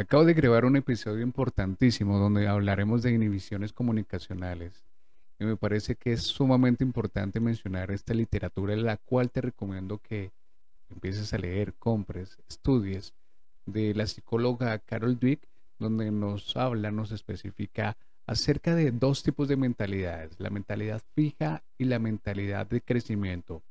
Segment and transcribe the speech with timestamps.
[0.00, 4.82] Acabo de grabar un episodio importantísimo donde hablaremos de inhibiciones comunicacionales.
[5.38, 10.30] Y me parece que es sumamente importante mencionar esta literatura, la cual te recomiendo que
[10.88, 13.12] empieces a leer, compres, estudies,
[13.66, 15.46] de la psicóloga Carol Dweck,
[15.78, 21.84] donde nos habla, nos especifica acerca de dos tipos de mentalidades, la mentalidad fija y
[21.84, 23.62] la mentalidad de crecimiento.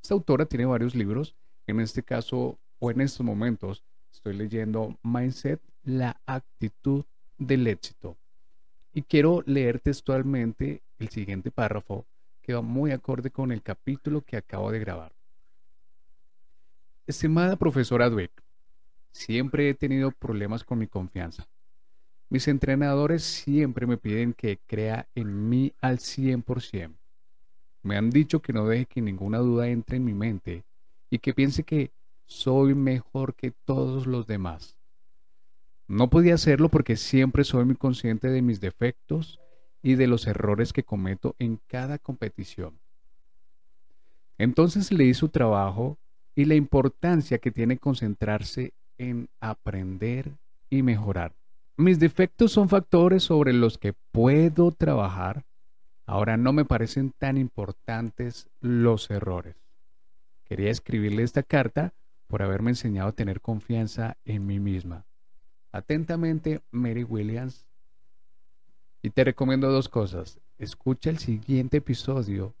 [0.00, 1.36] Esta autora tiene varios libros,
[1.66, 3.84] en este caso o en estos momentos
[4.16, 7.04] estoy leyendo Mindset, la actitud
[7.38, 8.16] del éxito.
[8.92, 12.06] Y quiero leer textualmente el siguiente párrafo
[12.40, 15.12] que va muy acorde con el capítulo que acabo de grabar.
[17.06, 18.32] Estimada profesora Dweck,
[19.12, 21.46] siempre he tenido problemas con mi confianza.
[22.30, 26.96] Mis entrenadores siempre me piden que crea en mí al 100%.
[27.82, 30.64] Me han dicho que no deje que ninguna duda entre en mi mente
[31.10, 31.92] y que piense que
[32.26, 34.76] soy mejor que todos los demás.
[35.88, 39.40] No podía hacerlo porque siempre soy muy consciente de mis defectos
[39.82, 42.78] y de los errores que cometo en cada competición.
[44.38, 45.96] Entonces leí su trabajo
[46.34, 50.32] y la importancia que tiene concentrarse en aprender
[50.68, 51.32] y mejorar.
[51.76, 55.44] Mis defectos son factores sobre los que puedo trabajar.
[56.04, 59.56] Ahora no me parecen tan importantes los errores.
[60.44, 61.92] Quería escribirle esta carta
[62.26, 65.06] por haberme enseñado a tener confianza en mí misma.
[65.72, 67.68] Atentamente, Mary Williams.
[69.02, 70.40] Y te recomiendo dos cosas.
[70.58, 72.54] Escucha el siguiente episodio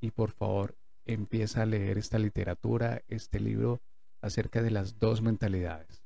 [0.00, 3.80] y por favor empieza a leer esta literatura, este libro
[4.20, 6.02] acerca de las dos mentalidades.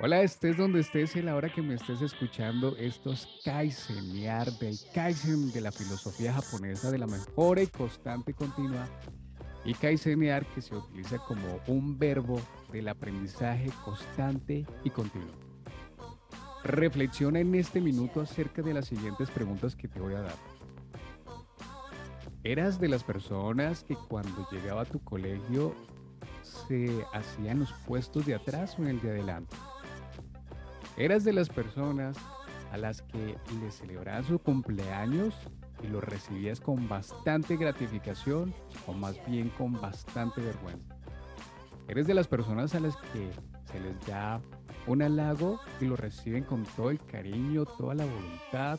[0.00, 4.76] Hola, estés donde estés y a la hora que me estés escuchando, estos Kaizenear del
[4.92, 8.88] Kaizen de la filosofía japonesa de la mejora y constante continua
[9.64, 12.40] y Kaizenear que se utiliza como un verbo
[12.72, 15.32] del aprendizaje constante y continuo.
[16.64, 20.36] Reflexiona en este minuto acerca de las siguientes preguntas que te voy a dar.
[22.42, 25.74] ¿Eras de las personas que cuando llegaba a tu colegio
[26.42, 29.56] se hacían los puestos de atrás o en el de adelante?
[30.96, 32.16] ¿Eras de las personas
[32.70, 35.34] a las que le celebraban su cumpleaños
[35.84, 38.54] y lo recibías con bastante gratificación
[38.86, 40.96] o más bien con bastante vergüenza?
[41.88, 43.30] ¿Eres de las personas a las que
[43.70, 44.40] se les da
[44.86, 48.78] un halago y lo reciben con todo el cariño, toda la voluntad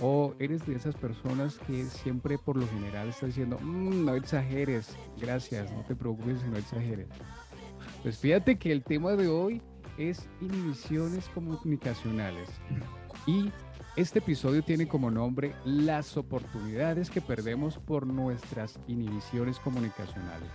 [0.00, 4.96] o eres de esas personas que siempre por lo general está diciendo, mm, no exageres,
[5.20, 7.08] gracias, no te preocupes si no exageres.
[8.02, 9.62] Pues fíjate que el tema de hoy
[9.98, 12.48] es inhibiciones comunicacionales.
[13.28, 13.52] Y
[13.94, 20.48] este episodio tiene como nombre las oportunidades que perdemos por nuestras inhibiciones comunicacionales.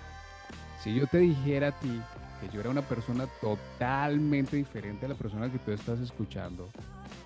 [0.82, 2.02] Si yo te dijera a ti
[2.42, 6.68] que yo era una persona totalmente diferente a la persona que tú estás escuchando,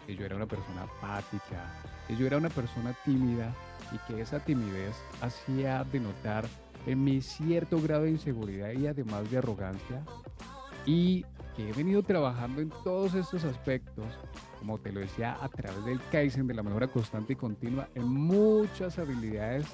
[0.05, 1.63] que yo era una persona apática,
[2.09, 3.53] que yo era una persona tímida
[3.93, 6.45] y que esa timidez hacía denotar
[6.85, 10.03] en mi cierto grado de inseguridad y además de arrogancia
[10.85, 11.23] y
[11.55, 14.05] que he venido trabajando en todos estos aspectos,
[14.59, 18.07] como te lo decía, a través del Kaizen, de la mejora constante y continua, en
[18.07, 19.65] muchas habilidades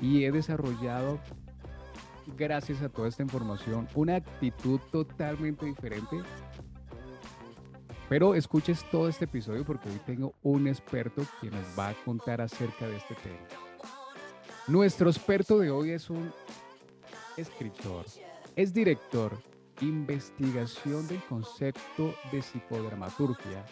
[0.00, 1.18] y he desarrollado,
[2.36, 6.16] gracias a toda esta información, una actitud totalmente diferente
[8.08, 12.40] pero escuches todo este episodio porque hoy tengo un experto que nos va a contar
[12.40, 13.36] acerca de este tema.
[14.68, 16.32] Nuestro experto de hoy es un
[17.36, 18.06] escritor,
[18.54, 19.36] es director,
[19.80, 23.64] investigación del concepto de psicodramaturgia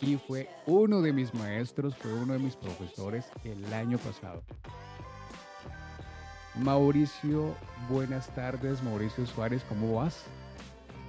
[0.00, 4.42] y fue uno de mis maestros, fue uno de mis profesores el año pasado.
[6.56, 7.54] Mauricio,
[7.88, 10.24] buenas tardes, Mauricio Suárez, ¿cómo vas?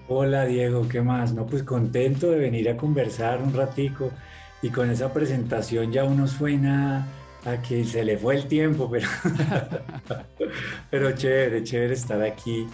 [0.07, 1.33] Hola Diego, ¿qué más?
[1.33, 4.11] No, pues contento de venir a conversar un ratico
[4.61, 7.07] y con esa presentación ya uno suena
[7.45, 9.07] a que se le fue el tiempo, pero,
[10.91, 12.67] pero chévere, chévere estar aquí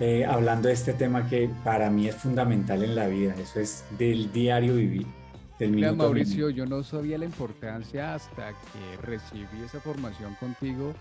[0.00, 3.84] eh, hablando de este tema que para mí es fundamental en la vida, eso es
[3.96, 5.21] del diario vivir.
[5.70, 10.92] Del Mauricio, yo no sabía la importancia hasta que recibí esa formación contigo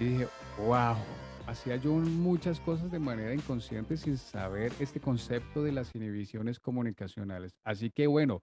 [0.00, 0.28] y dije,
[0.66, 0.96] wow,
[1.46, 7.52] hacía yo muchas cosas de manera inconsciente sin saber este concepto de las inhibiciones comunicacionales.
[7.64, 8.42] Así que bueno,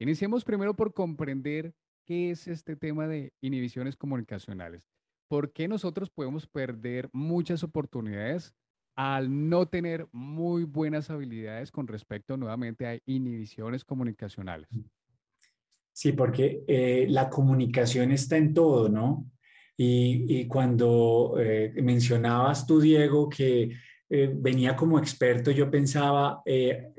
[0.00, 1.74] iniciemos primero por comprender
[2.04, 4.82] qué es este tema de inhibiciones comunicacionales.
[5.28, 8.52] ¿Por qué nosotros podemos perder muchas oportunidades
[8.94, 14.68] al no tener muy buenas habilidades con respecto nuevamente a inhibiciones comunicacionales?
[15.92, 19.30] Sí, porque eh, la comunicación está en todo, ¿no?
[19.76, 23.72] Y, cuando eh, mencionabas tú, Diego, que
[24.08, 26.40] eh, venía como experto, yo pensaba,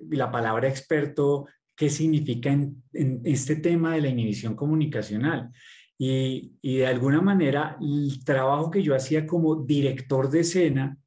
[0.09, 1.47] la palabra experto,
[1.77, 2.83] ¿qué significa en,
[3.23, 5.49] este tema de la inhibición comunicacional?
[5.97, 10.97] Y, y de alguna manera, el trabajo que yo hacía como director de escena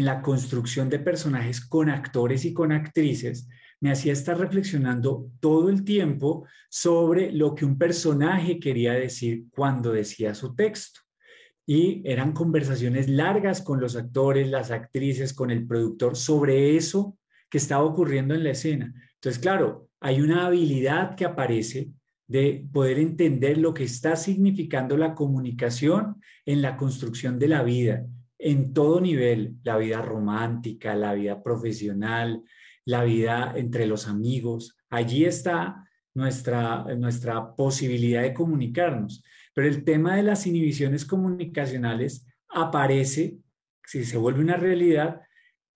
[0.00, 3.46] en la construcción de personajes con actores y con actrices,
[3.80, 9.92] me hacía estar reflexionando todo el tiempo sobre lo que un personaje quería decir cuando
[9.92, 11.00] decía su texto.
[11.66, 17.18] Y eran conversaciones largas con los actores, las actrices, con el productor sobre eso
[17.50, 18.94] que estaba ocurriendo en la escena.
[19.14, 21.90] Entonces, claro, hay una habilidad que aparece
[22.26, 28.06] de poder entender lo que está significando la comunicación en la construcción de la vida,
[28.40, 32.42] en todo nivel, la vida romántica, la vida profesional,
[32.86, 34.78] la vida entre los amigos.
[34.88, 35.84] Allí está
[36.14, 39.22] nuestra, nuestra posibilidad de comunicarnos.
[39.54, 43.38] Pero el tema de las inhibiciones comunicacionales aparece,
[43.84, 45.20] si se vuelve una realidad,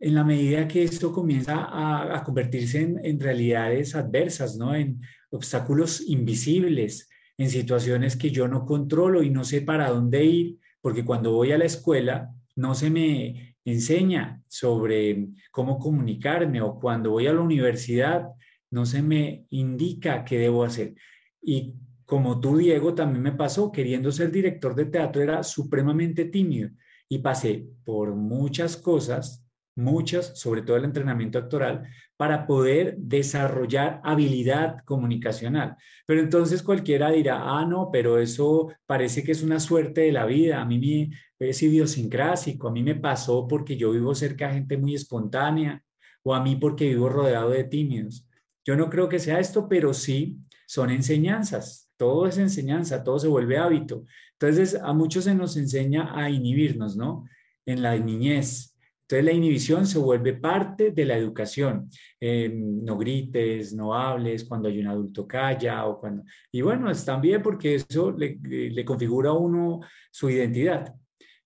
[0.00, 4.74] en la medida que esto comienza a, convertirse en, en, realidades adversas, ¿no?
[4.74, 5.00] En
[5.30, 7.08] obstáculos invisibles,
[7.38, 11.52] en situaciones que yo no controlo y no sé para dónde ir, porque cuando voy
[11.52, 17.40] a la escuela no se me enseña sobre cómo comunicarme o cuando voy a la
[17.40, 18.28] universidad
[18.70, 20.94] no se me indica qué debo hacer.
[21.40, 21.74] Y
[22.04, 26.70] como tú, Diego, también me pasó, queriendo ser director de teatro era supremamente tímido
[27.08, 29.43] y pasé por muchas cosas,
[29.76, 35.76] muchas, sobre todo el entrenamiento actoral, para poder desarrollar habilidad comunicacional.
[36.06, 40.26] Pero entonces cualquiera dirá, ah, no, pero eso parece que es una suerte de la
[40.26, 41.10] vida, a mí me,
[41.48, 45.82] es idiosincrásico, a mí me pasó porque yo vivo cerca de gente muy espontánea
[46.22, 48.28] o a mí porque vivo rodeado de tímidos.
[48.64, 53.28] Yo no creo que sea esto, pero sí son enseñanzas, todo es enseñanza, todo se
[53.28, 54.04] vuelve hábito.
[54.32, 57.24] Entonces, a muchos se nos enseña a inhibirnos, ¿no?
[57.66, 58.73] En la niñez,
[59.04, 61.90] entonces la inhibición se vuelve parte de la educación.
[62.18, 66.24] Eh, no grites, no hables, cuando hay un adulto calla o cuando...
[66.50, 69.80] Y bueno, está bien porque eso le configura a uno
[70.10, 70.94] su identidad.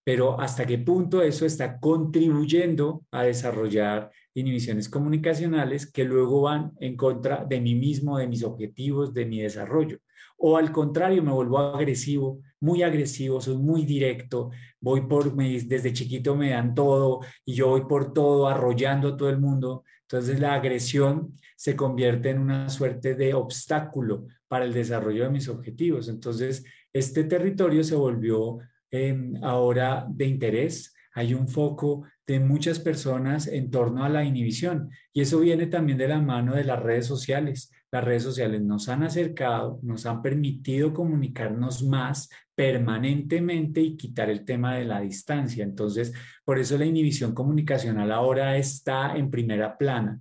[0.04, 6.96] Pero hasta qué punto eso está contribuyendo a desarrollar inhibiciones comunicacionales que luego van en
[6.96, 9.98] contra de mí mismo, de mis objetivos, de mi desarrollo.
[10.38, 14.50] O al contrario, me vuelvo agresivo, muy agresivo, soy muy directo,
[14.80, 19.30] voy por, desde chiquito me dan todo y yo voy por todo, arrollando a todo
[19.30, 19.84] el mundo.
[20.02, 25.48] Entonces la agresión se convierte en una suerte de obstáculo para el desarrollo de mis
[25.48, 26.08] objetivos.
[26.08, 28.58] Entonces este territorio se volvió
[28.90, 30.94] em, ahora de interés.
[31.14, 35.98] Hay un foco de muchas personas en torno a la inhibición y eso viene también
[35.98, 40.20] de la mano de las redes sociales las redes sociales nos han acercado, nos han
[40.20, 45.64] permitido comunicarnos más permanentemente y quitar el tema de la distancia.
[45.64, 46.12] Entonces,
[46.44, 50.20] por eso la inhibición comunicacional ahora está en primera plana.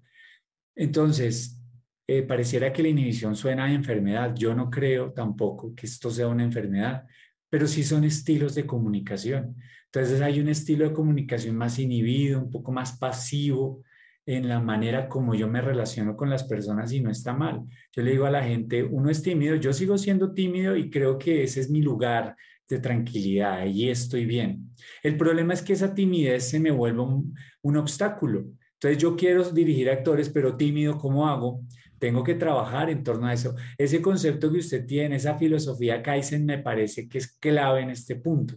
[0.76, 1.60] Entonces,
[2.08, 4.34] eh, pareciera que la inhibición suena a enfermedad.
[4.36, 7.06] Yo no creo tampoco que esto sea una enfermedad,
[7.50, 9.58] pero sí son estilos de comunicación.
[9.86, 13.84] Entonces hay un estilo de comunicación más inhibido, un poco más pasivo,
[14.28, 17.64] en la manera como yo me relaciono con las personas y no está mal.
[17.94, 21.18] Yo le digo a la gente, uno es tímido, yo sigo siendo tímido y creo
[21.18, 22.36] que ese es mi lugar
[22.68, 24.74] de tranquilidad, y estoy bien.
[25.02, 28.46] El problema es que esa timidez se me vuelve un, obstáculo.
[28.74, 31.62] Entonces yo quiero dirigir actores, pero tímido, ¿cómo hago?
[31.98, 33.56] Tengo que trabajar en torno a eso.
[33.78, 38.18] Ese concepto que usted tiene, esa filosofía Kaizen, me parece que es clave en este
[38.18, 38.56] punto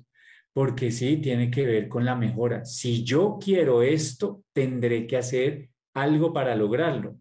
[0.52, 2.64] porque sí, tiene que ver con la mejora.
[2.64, 7.18] Si yo quiero esto, tendré que hacer algo para lograrlo.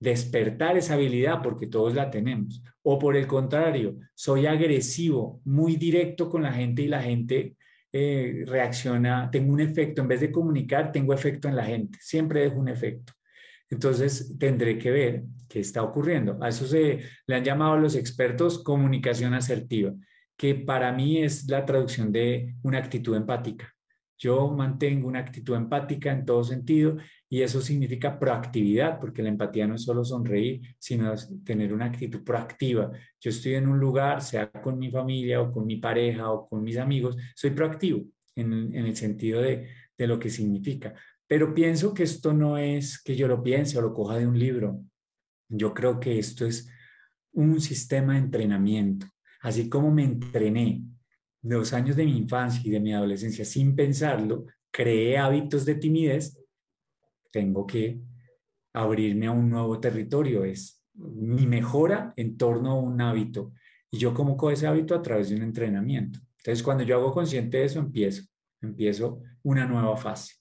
[0.00, 2.62] Despertar esa habilidad porque todos la tenemos.
[2.82, 7.56] O por el contrario, soy agresivo, muy directo con la gente y la gente
[7.92, 12.40] eh, reacciona, tengo un efecto, en vez de comunicar, tengo efecto en la gente, siempre
[12.40, 13.12] dejo un efecto.
[13.70, 16.36] Entonces tendré que ver qué está ocurriendo.
[16.42, 19.94] A eso se le han llamado los expertos comunicación asertiva
[20.36, 23.74] que para mí es la traducción de una actitud empática.
[24.16, 26.96] Yo mantengo una actitud empática en todo sentido
[27.28, 31.12] y eso significa proactividad, porque la empatía no es solo sonreír, sino
[31.44, 32.92] tener una actitud proactiva.
[33.20, 36.62] Yo estoy en un lugar, sea con mi familia o con mi pareja o con
[36.62, 38.04] mis amigos, soy proactivo
[38.36, 40.94] en, el sentido de, de lo que significa.
[41.26, 44.38] Pero pienso que esto no es que yo lo piense o lo coja de un
[44.38, 44.80] libro.
[45.48, 46.70] Yo creo que esto es
[47.32, 49.13] un sistema de entrenamiento
[49.44, 50.82] así como me entrené
[51.42, 56.42] los años de mi infancia y de mi adolescencia sin pensarlo, creé hábitos de timidez,
[57.30, 58.00] tengo que
[58.72, 60.44] abrirme a un nuevo territorio.
[60.44, 63.52] Es mi mejora en torno a un hábito.
[63.90, 66.20] Y yo como ese hábito a través de un entrenamiento.
[66.38, 68.24] Entonces, cuando yo hago consciente de eso, empiezo,
[68.62, 70.36] empiezo una nueva fase.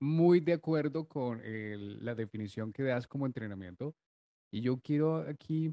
[0.00, 3.94] muy de acuerdo con la definición que das como entrenamiento.
[4.50, 5.72] Y yo quiero aquí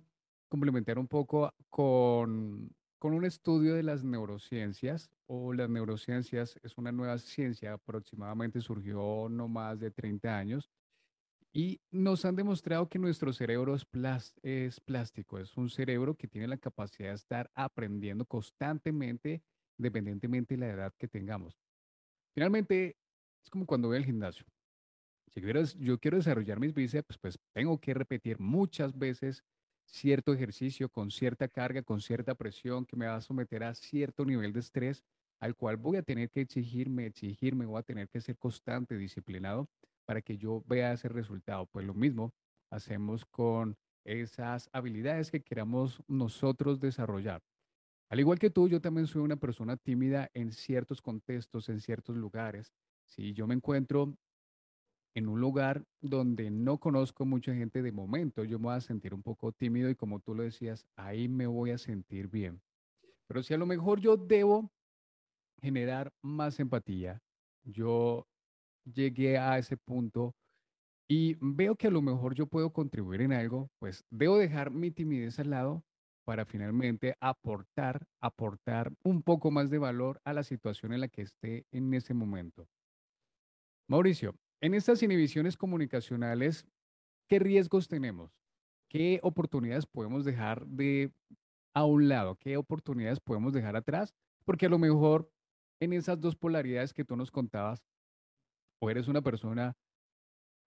[0.51, 6.91] complementar un poco con, con un estudio de las neurociencias o las neurociencias es una
[6.91, 10.69] nueva ciencia, aproximadamente surgió no más de 30 años
[11.53, 13.87] y nos han demostrado que nuestro cerebro es,
[14.43, 19.41] es plástico, es un cerebro que tiene la capacidad de estar aprendiendo constantemente,
[19.77, 21.57] independientemente de la edad que tengamos.
[22.33, 22.97] Finalmente,
[23.41, 24.45] es como cuando voy al gimnasio.
[25.33, 25.41] Si
[25.79, 29.45] yo quiero desarrollar mis bíceps, pues tengo que repetir muchas veces
[29.91, 34.25] cierto ejercicio con cierta carga, con cierta presión que me va a someter a cierto
[34.25, 35.03] nivel de estrés
[35.39, 39.67] al cual voy a tener que exigirme, exigirme, voy a tener que ser constante, disciplinado
[40.05, 41.65] para que yo vea ese resultado.
[41.65, 42.33] Pues lo mismo
[42.69, 47.41] hacemos con esas habilidades que queramos nosotros desarrollar.
[48.09, 52.15] Al igual que tú, yo también soy una persona tímida en ciertos contextos, en ciertos
[52.15, 52.71] lugares.
[53.05, 54.15] Si yo me encuentro
[55.13, 59.13] en un lugar donde no conozco mucha gente de momento, yo me voy a sentir
[59.13, 62.61] un poco tímido y como tú lo decías, ahí me voy a sentir bien.
[63.27, 64.71] Pero si a lo mejor yo debo
[65.61, 67.21] generar más empatía,
[67.63, 68.25] yo
[68.85, 70.33] llegué a ese punto
[71.07, 74.91] y veo que a lo mejor yo puedo contribuir en algo, pues debo dejar mi
[74.91, 75.83] timidez al lado
[76.25, 81.23] para finalmente aportar, aportar un poco más de valor a la situación en la que
[81.23, 82.67] esté en ese momento.
[83.89, 86.65] Mauricio, en estas inhibiciones comunicacionales,
[87.27, 88.31] ¿qué riesgos tenemos?
[88.89, 91.11] ¿Qué oportunidades podemos dejar de
[91.73, 92.35] a un lado?
[92.35, 94.13] ¿Qué oportunidades podemos dejar atrás?
[94.45, 95.31] Porque a lo mejor
[95.79, 97.83] en esas dos polaridades que tú nos contabas,
[98.79, 99.75] o eres una persona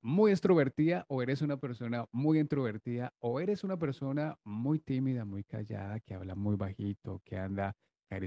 [0.02, 5.44] muy extrovertida o eres una persona muy introvertida o eres una persona muy tímida, muy
[5.44, 7.74] callada, que habla muy bajito, que anda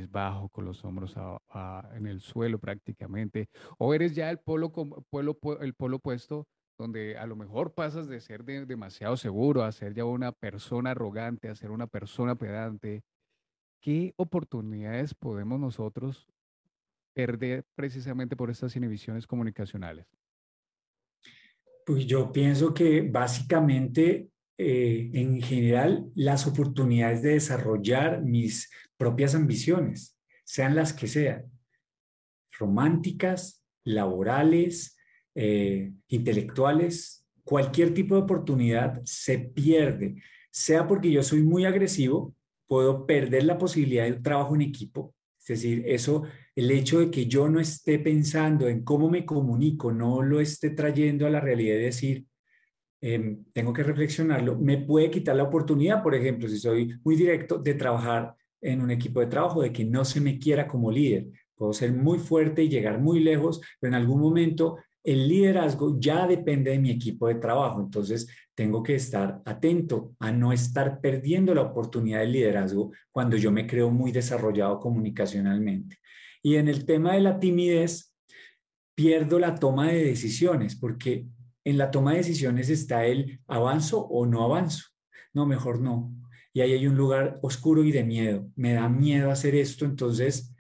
[0.10, 1.16] bajo con los hombros
[1.94, 7.26] en el suelo prácticamente, o eres ya el polo, polo, el polo opuesto donde a
[7.26, 11.72] lo mejor pasas de ser demasiado seguro a ser ya una persona arrogante, a ser
[11.72, 13.04] una persona pedante.
[13.82, 16.28] ¿Qué oportunidades podemos nosotros
[17.14, 20.06] perder precisamente por estas inhibiciones comunicacionales?
[21.86, 30.18] Pues yo pienso que básicamente, eh, en general, las oportunidades de desarrollar mis propias ambiciones,
[30.44, 31.46] sean las que sean,
[32.58, 34.98] románticas, laborales,
[35.36, 42.36] eh, intelectuales, cualquier tipo de oportunidad se pierde, sea porque yo soy muy agresivo,
[42.68, 46.24] puedo perder la posibilidad de trabajo en equipo, es decir, eso
[46.56, 50.72] el hecho de que yo no esté pensando en cómo me comunico, no lo esté
[50.72, 52.26] trayendo a la realidad de decir,
[53.00, 57.60] em, tengo que reflexionarlo, me puede quitar la oportunidad, por ejemplo, si soy muy directo,
[57.60, 61.28] de trabajar en un equipo de trabajo, de que no se me quiera como líder.
[61.56, 66.28] Puedo ser muy fuerte y llegar muy lejos, pero en algún momento el liderazgo ya
[66.28, 67.80] depende de mi equipo de trabajo.
[67.80, 73.52] Entonces, tengo que estar atento a no estar perdiendo la oportunidad del liderazgo cuando yo
[73.52, 75.98] me creo muy desarrollado comunicacionalmente.
[76.44, 78.14] Y en el tema de la timidez,
[78.96, 81.28] pierdo la toma de decisiones, porque
[81.64, 84.88] en la toma de decisiones está el avanzo o no avanzo.
[85.34, 86.12] No, mejor no.
[86.58, 88.50] Y ahí hay un lugar oscuro y de miedo.
[88.56, 90.56] Me da miedo hacer esto, entonces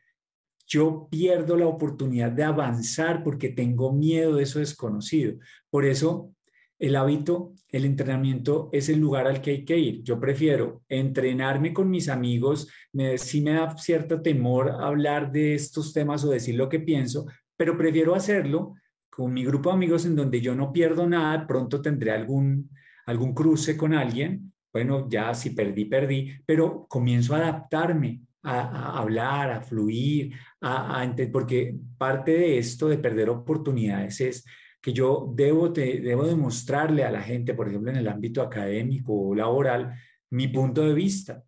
[0.67, 5.39] yo pierdo la oportunidad de avanzar porque tengo miedo de eso desconocido.
[5.71, 6.35] Por eso
[6.77, 10.03] el hábito, el entrenamiento es el lugar al que hay que ir.
[10.03, 15.93] Yo prefiero entrenarme con mis amigos, me, sí me da cierto temor hablar de estos
[15.93, 17.25] temas o decir lo que pienso,
[17.55, 18.75] pero prefiero hacerlo
[19.09, 22.69] con mi grupo de amigos en donde yo no pierdo nada, pronto tendré algún,
[23.07, 24.53] algún cruce con alguien.
[24.77, 31.75] Bueno, ya si perdí, perdí, pero comienzo a adaptarme, a, hablar, a fluir, a, porque
[31.97, 34.45] parte de esto de perder oportunidades es
[34.79, 39.33] que yo debo, debo demostrarle a la gente, por ejemplo, en el ámbito académico o
[39.33, 39.95] laboral,
[40.29, 41.43] mi punto de vista.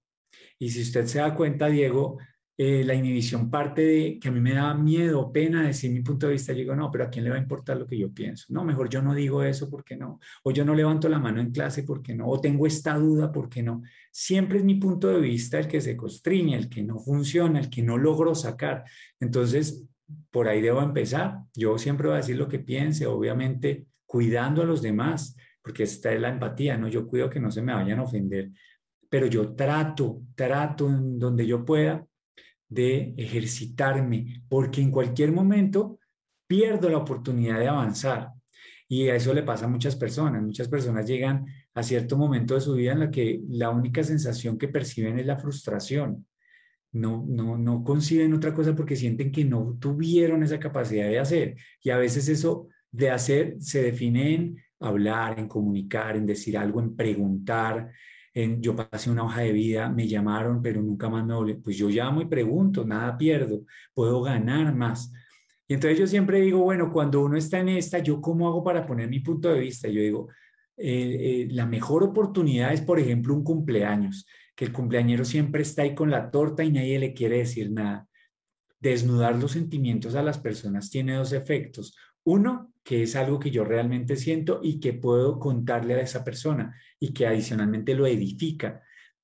[0.58, 2.18] Y si usted se da cuenta, Diego,
[2.62, 6.28] eh, la inhibición parte de que a mí me da miedo, pena decir mi punto
[6.28, 6.52] de vista.
[6.52, 8.48] Yo digo, no, pero ¿a quién le va a importar lo que yo pienso?
[8.50, 10.20] No, mejor yo no digo eso porque no.
[10.44, 12.28] O yo no levanto la mano en clase porque no.
[12.28, 13.82] O tengo esta duda porque no.
[14.12, 17.70] Siempre es mi punto de vista el que se constriña, el que no funciona, el
[17.70, 18.84] que no logro sacar.
[19.22, 19.86] Entonces,
[20.30, 21.38] por ahí debo empezar.
[21.56, 26.12] Yo siempre voy a decir lo que piense, obviamente cuidando a los demás, porque esta
[26.12, 26.90] es la empatía, ¿no?
[26.90, 28.50] Yo cuido que no se me vayan a ofender,
[29.08, 32.06] pero yo trato, trato en donde yo pueda
[32.70, 36.00] de ejercitarme, porque en cualquier momento
[36.48, 38.30] pierdo la oportunidad de avanzar.
[38.88, 40.42] Y a eso le pasa a muchas personas.
[40.42, 44.58] Muchas personas llegan a cierto momento de su vida en la que la única sensación
[44.58, 46.26] que perciben es la frustración
[46.92, 51.56] no, no, no conciben otra cosa porque sienten que no tuvieron esa capacidad de hacer.
[51.84, 56.80] Y a veces eso de hacer se define en hablar, en comunicar, en decir algo,
[56.80, 57.92] en preguntar.
[58.60, 62.22] Yo pasé una hoja de vida, me llamaron, pero nunca más me Pues yo llamo
[62.22, 65.12] y pregunto, nada pierdo, puedo ganar más.
[65.68, 68.86] Y entonces yo siempre digo, bueno, cuando uno está en esta, ¿yo cómo hago para
[68.86, 69.88] poner mi punto de vista?
[69.88, 70.28] Yo digo,
[70.76, 75.84] eh, eh, la mejor oportunidad es, por ejemplo, un cumpleaños, que el cumpleañero siempre está
[75.84, 78.08] ahí con la torta y nadie le quiere decir nada.
[78.80, 81.96] Desnudar los sentimientos a las personas tiene dos efectos.
[82.30, 86.76] Uno, que es algo que yo realmente siento y que puedo contarle a esa persona
[87.00, 88.84] y que adicionalmente lo edifica.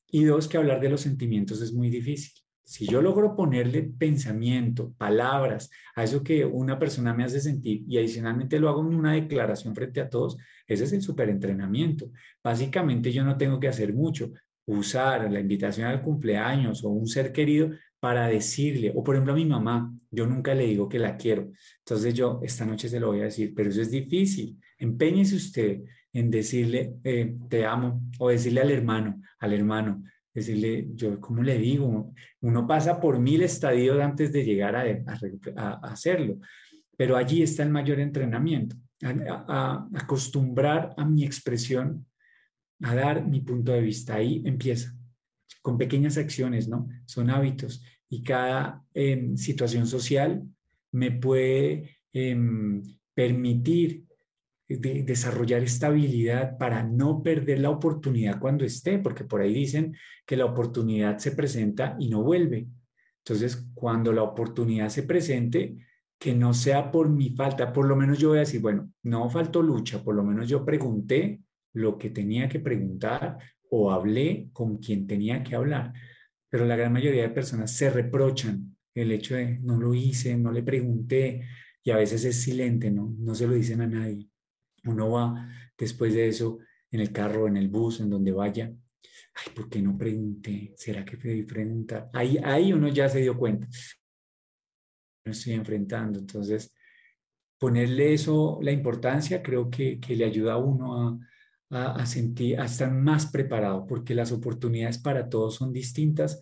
[0.09, 2.33] Y dos, que hablar de los sentimientos es muy difícil.
[2.63, 7.99] Si yo logro ponerle pensamiento, palabras a eso que una persona me hace sentir y
[7.99, 12.09] adicionalmente lo hago en una declaración frente a todos, ese es el superentrenamiento.
[12.43, 14.31] Básicamente yo no tengo que hacer mucho,
[14.65, 17.69] usar la invitación al cumpleaños o un ser querido
[18.05, 21.51] para decirle, o por ejemplo a mi mamá, yo nunca le digo que la quiero.
[21.79, 24.61] Entonces yo esta noche se lo voy a decir, pero eso es difícil.
[24.77, 25.81] Empeñese usted
[26.13, 31.57] en decirle, eh, te amo, o decirle al hermano, al hermano, decirle, yo, ¿cómo le
[31.57, 32.13] digo?
[32.41, 34.83] Uno pasa por mil estadios antes de llegar a,
[35.55, 36.37] a, hacerlo,
[36.95, 42.05] pero allí está el mayor entrenamiento, a, acostumbrar a mi expresión,
[42.83, 44.13] a dar mi punto de vista.
[44.13, 44.95] Ahí empieza,
[45.63, 46.87] con pequeñas acciones, ¿no?
[47.07, 50.43] Son hábitos y cada em, situación social
[50.91, 52.81] me puede em,
[53.13, 54.05] permitir
[54.67, 59.95] desarrollar estabilidad para no perder la oportunidad cuando esté, porque por ahí dicen
[60.25, 62.67] que la oportunidad se presenta y no vuelve.
[63.19, 65.75] Entonces, cuando la oportunidad se presente,
[66.17, 69.29] que no sea por mi falta, por lo menos yo voy a decir, bueno, no
[69.29, 71.41] faltó lucha, por lo menos yo pregunté
[71.73, 73.37] lo que tenía que preguntar
[73.69, 75.93] o hablé con quien tenía que hablar
[76.55, 80.53] pero la gran mayoría de personas se reprochan el hecho de no lo hice, no
[80.53, 81.45] le pregunté
[81.83, 83.13] y a veces es silente, ¿no?
[83.19, 84.29] No se lo dicen a nadie.
[84.85, 86.59] Uno va después de eso
[86.89, 88.73] en el carro, en el bus, en donde vaya.
[89.33, 90.73] Ay, ¿por qué no pregunté?
[90.77, 92.09] ¿Será que debí preguntar?
[92.13, 93.67] Ahí, ahí uno ya se dio cuenta.
[95.25, 96.19] No estoy enfrentando.
[96.19, 96.73] Entonces,
[97.57, 101.19] ponerle eso, la importancia, creo que, que le ayuda a uno
[101.69, 106.41] a, a, sentir, a estar más preparado, porque las oportunidades para todos son distintas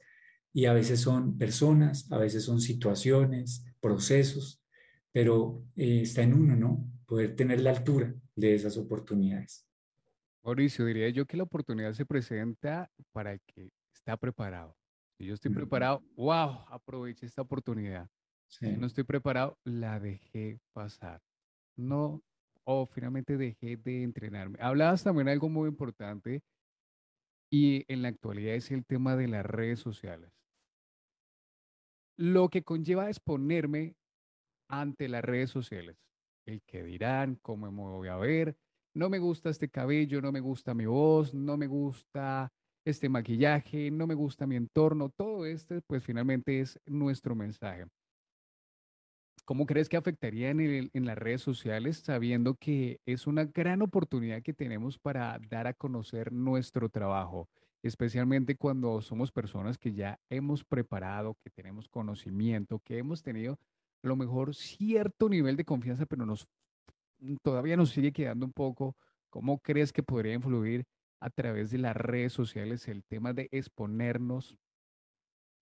[0.54, 4.64] y a veces son personas, a veces son situaciones, procesos,
[5.12, 6.88] pero eh, está en uno, ¿no?
[7.08, 9.68] Poder tener la altura de esas oportunidades.
[10.44, 14.76] Mauricio, diría yo que la oportunidad se presenta para el que está preparado.
[15.18, 18.08] Si yo estoy preparado, wow, aproveche esta oportunidad.
[18.48, 21.22] Si no estoy preparado, la dejé pasar.
[21.76, 22.22] No
[22.66, 24.60] o finalmente dejé de entrenarme.
[24.62, 26.44] Hablabas también de algo muy importante
[27.50, 30.43] y en la actualidad es el tema de las redes sociales.
[32.18, 33.96] Lo que conlleva exponerme
[34.70, 35.98] ante las redes sociales.
[36.46, 38.58] El que dirán, cómo me voy a ver,
[38.94, 42.52] no me gusta este cabello, no me gusta mi voz, no me gusta
[42.86, 47.86] este maquillaje, no me gusta mi entorno, todo esto pues finalmente es nuestro mensaje.
[49.46, 54.54] ¿Cómo crees que afectaría en, las redes sociales sabiendo que es una gran oportunidad que
[54.54, 57.50] tenemos para dar a conocer nuestro trabajo,
[57.84, 63.60] especialmente cuando somos personas que ya hemos preparado, que tenemos conocimiento, que hemos tenido
[64.02, 66.48] a lo mejor cierto nivel de confianza, pero nos
[67.20, 68.96] mm, todavía nos sigue quedando un poco.
[69.30, 70.86] ¿Cómo crees que podría influir
[71.20, 74.58] a través de las redes sociales el tema de exponernos?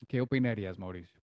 [0.07, 1.21] ¿Qué opinarías, Mauricio?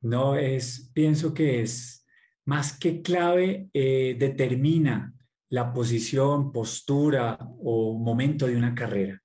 [0.00, 2.06] No, es, pienso que es
[2.44, 5.12] más que clave, eh, determina
[5.50, 9.22] la posición, postura o momento de una carrera,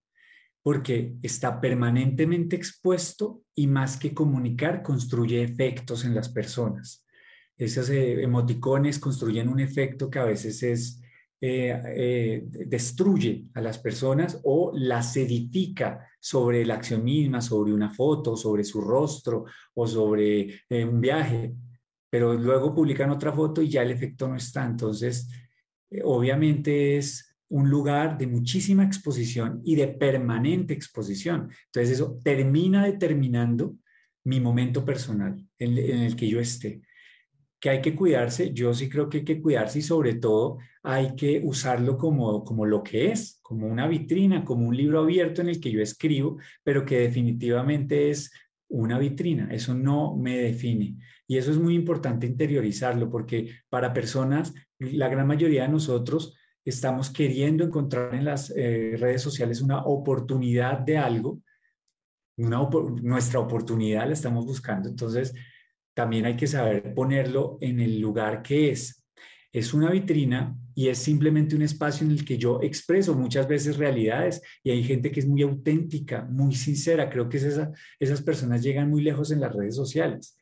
[0.63, 7.05] porque está permanentemente expuesto y más que comunicar, construye efectos en las personas.
[7.57, 11.01] Esos eh, emoticones construyen un efecto que a veces es,
[11.39, 18.35] eh, destruye a las personas o las edifica sobre la acción misma, sobre una foto,
[18.35, 19.45] sobre su rostro
[19.75, 21.53] o sobre un viaje
[22.13, 24.63] pero luego publican otra foto y ya el efecto no está.
[24.67, 25.31] Entonces,
[25.89, 31.51] eh, obviamente es un lugar de muchísima exposición y de permanente exposición.
[31.65, 33.75] Entonces, eso termina determinando
[34.23, 36.81] mi momento personal en, el que yo esté.
[37.59, 41.15] Que hay que cuidarse, yo sí creo que hay que cuidarse y sobre todo hay
[41.15, 45.49] que usarlo como, como lo que es, como una vitrina, como un libro abierto en
[45.49, 48.31] el que yo escribo, pero que definitivamente es
[48.67, 50.97] una vitrina, eso no me define.
[51.27, 56.33] Y eso es muy importante interiorizarlo porque para personas, la gran mayoría de nosotros
[56.65, 61.41] estamos queriendo encontrar en las eh, redes sociales una oportunidad de algo,
[62.37, 64.89] nuestra oportunidad la estamos buscando.
[64.89, 65.33] Entonces,
[65.93, 69.05] también hay que saber ponerlo en el lugar que es.
[69.51, 73.77] es una vitrina y es simplemente un espacio en el que yo expreso muchas veces
[73.77, 77.09] realidades y hay gente que es muy auténtica, muy sincera.
[77.09, 80.37] Creo que esas personas llegan muy lejos en las redes sociales.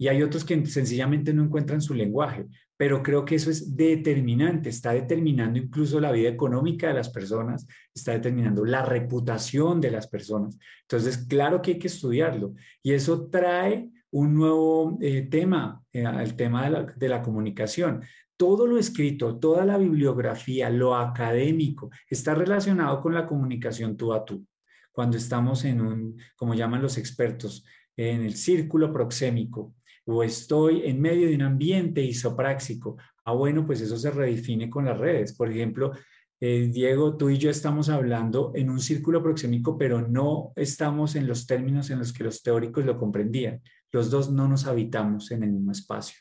[0.00, 4.70] Y hay otros que sencillamente no encuentran su lenguaje, pero creo que eso es determinante,
[4.70, 10.06] está determinando incluso la vida económica de las personas, está determinando la reputación de las
[10.06, 10.58] personas.
[10.80, 16.34] Entonces, claro que hay que estudiarlo y eso trae un nuevo eh, tema, eh, el
[16.34, 18.02] tema de la, de la comunicación.
[18.38, 24.24] Todo lo escrito, toda la bibliografía, lo académico, está relacionado con la comunicación tú a
[24.24, 24.46] tú.
[24.92, 27.66] Cuando estamos en un, como llaman los expertos,
[27.98, 29.74] en el círculo proxémico,
[30.10, 32.96] o estoy en medio de un ambiente isopráxico.
[33.24, 35.34] Ah, bueno, pues eso se redefine con las redes.
[35.34, 35.92] Por ejemplo,
[36.40, 41.28] eh, Diego, tú y yo estamos hablando en un círculo proxémico, pero no estamos en
[41.28, 43.62] los términos en los que los teóricos lo comprendían.
[43.92, 46.18] Los dos no nos habitamos en el mismo espacio.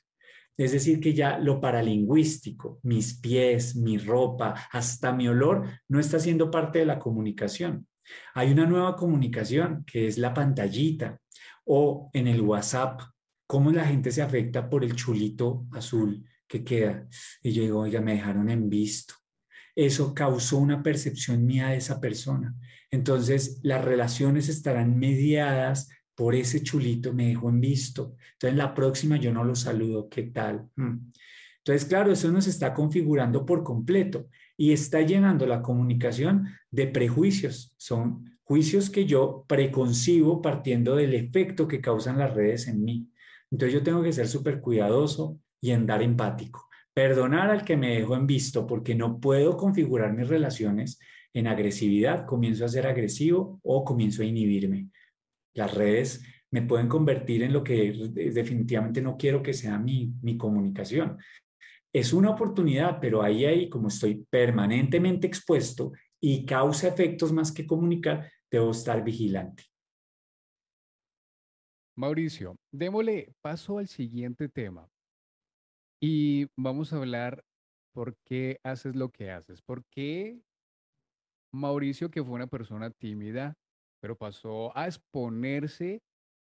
[0.56, 6.20] Es decir, que ya lo paralingüístico, mis pies, mi ropa, hasta mi olor, no está
[6.20, 7.88] siendo parte de la comunicación.
[8.34, 11.18] Hay una nueva comunicación que es la pantallita
[11.64, 13.00] o en el WhatsApp
[13.50, 17.08] cómo la gente se afecta por el chulito azul que queda.
[17.42, 19.16] Y yo digo, oiga, me dejaron en visto.
[19.76, 22.54] Eso causó una percepción mía de esa persona.
[22.92, 28.16] Entonces, las relaciones estarán mediadas por ese chulito, me dejó en visto.
[28.34, 30.70] Entonces, la próxima yo no lo saludo, ¿qué tal?
[30.76, 31.12] Hmm.
[31.58, 37.74] Entonces, claro, eso nos está configurando por completo y está llenando la comunicación de prejuicios.
[37.78, 43.10] Son juicios que yo preconcibo partiendo del efecto que causan las redes en mí.
[43.52, 46.68] Entonces yo tengo que ser súper cuidadoso y andar empático.
[46.94, 51.00] Perdonar al que me dejó en visto porque no puedo configurar mis relaciones
[51.34, 54.90] en agresividad, comienzo a ser agresivo o comienzo a inhibirme.
[55.54, 57.94] Las redes me pueden convertir en lo que
[58.34, 61.18] definitivamente no quiero que sea mi, mi comunicación.
[61.94, 67.66] Es una oportunidad, pero ahí, ahí, como estoy permanentemente expuesto y causa efectos más que
[67.66, 69.69] comunicar, debo estar vigilante.
[72.00, 74.90] Mauricio, démosle paso al siguiente tema
[76.02, 77.44] y vamos a hablar
[77.94, 79.62] por qué haces lo que haces.
[79.62, 80.40] ¿Por qué
[81.54, 83.56] Mauricio, que fue una persona tímida,
[84.02, 86.00] pero pasó a exponerse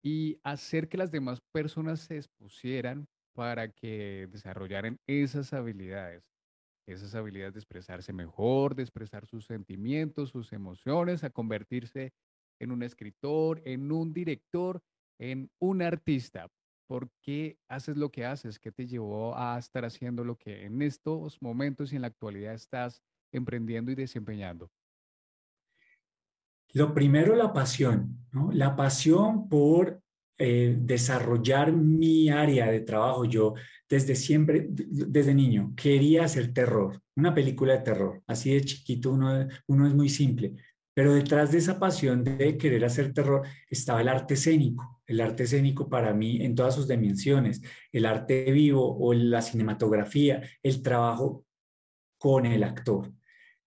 [0.01, 6.23] y hacer que las demás personas se expusieran para que desarrollaran esas habilidades?
[6.87, 12.13] Esas habilidades de expresarse mejor, de expresar sus sentimientos, sus emociones, a convertirse
[12.61, 14.81] en un escritor, en un director
[15.19, 16.49] en un artista.
[16.87, 18.59] ¿Por qué haces lo que haces?
[18.59, 22.53] ¿Qué te llevó a estar haciendo lo que en estos momentos y en la actualidad
[22.53, 24.69] estás emprendiendo y desempeñando?
[26.73, 28.51] Lo primero, la pasión, ¿no?
[28.51, 30.01] La pasión por
[30.39, 33.25] eh, desarrollar mi área de trabajo.
[33.25, 33.53] Yo
[33.87, 38.23] desde siempre, desde niño, quería hacer terror, una película de terror.
[38.25, 40.55] Así de chiquito uno, uno es muy simple.
[40.95, 44.92] Pero detrás de esa pasión de querer hacer terror estaba el arte escénico.
[45.05, 47.61] El arte escénico para mí en todas sus dimensiones,
[47.91, 51.45] el arte vivo o la cinematografía, el trabajo
[52.17, 53.11] con el actor,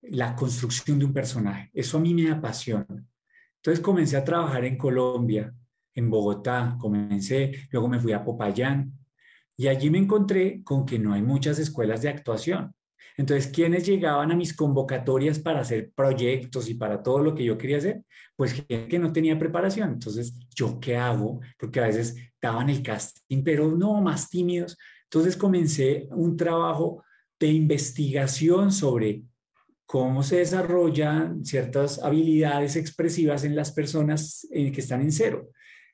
[0.02, 1.70] la construcción de un personaje.
[1.74, 3.04] Eso a mí me apasiona.
[3.56, 5.52] Entonces comencé a trabajar en Colombia,
[5.92, 8.92] en Bogotá, comencé, luego me fui a Popayán
[9.56, 12.75] y allí me encontré con que no hay muchas escuelas de actuación.
[13.16, 17.56] Entonces, ¿quiénes llegaban a mis convocatorias para hacer proyectos y para todo lo que yo
[17.56, 18.02] quería hacer?
[18.36, 19.92] Pues que no tenía preparación.
[19.92, 21.40] Entonces, ¿yo qué hago?
[21.58, 24.76] Porque a veces daban el casting, pero no, más tímidos.
[25.04, 27.02] Entonces comencé un trabajo
[27.38, 29.22] de investigación sobre
[29.86, 35.48] cómo se desarrollan ciertas habilidades expresivas en las personas eh, que están en cero.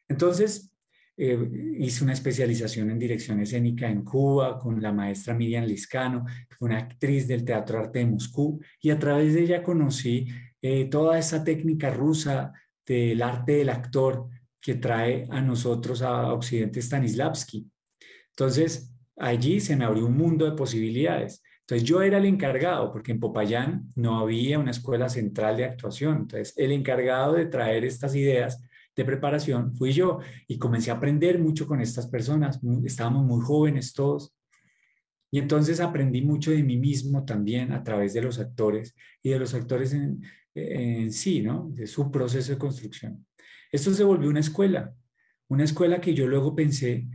[0.09, 0.72] Entonces,
[1.17, 1.39] eh,
[1.79, 6.25] hice una especialización en dirección escénica en Cuba con la maestra Miriam Liscano,
[6.61, 10.27] una actriz del Teatro Arte de Moscú, y a través de ella conocí
[10.61, 12.53] eh, toda esa técnica rusa
[12.87, 14.29] del arte del actor
[14.61, 17.69] que trae a nosotros a Occidente Stanislavski.
[18.31, 21.43] Entonces, allí se me abrió un mundo de posibilidades.
[21.61, 26.19] Entonces yo era el encargado, porque en Popayán no había una escuela central de actuación.
[26.23, 28.63] Entonces el encargado de traer estas ideas
[28.95, 32.61] de preparación fui yo y comencé a aprender mucho con estas personas.
[32.85, 34.35] Estábamos muy jóvenes todos.
[35.31, 39.39] Y entonces aprendí mucho de mí mismo también a través de los actores y de
[39.39, 40.23] los actores en,
[40.55, 41.71] en sí, ¿no?
[41.73, 43.27] De su proceso de construcción.
[43.71, 44.95] Esto se volvió una escuela,
[45.49, 47.09] una escuela que yo luego pensé,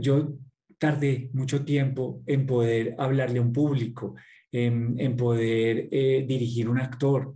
[0.00, 0.38] yo
[0.78, 4.14] tardé mucho tiempo en poder hablarle a un público,
[4.52, 7.34] en, poder eh, dirigir un actor,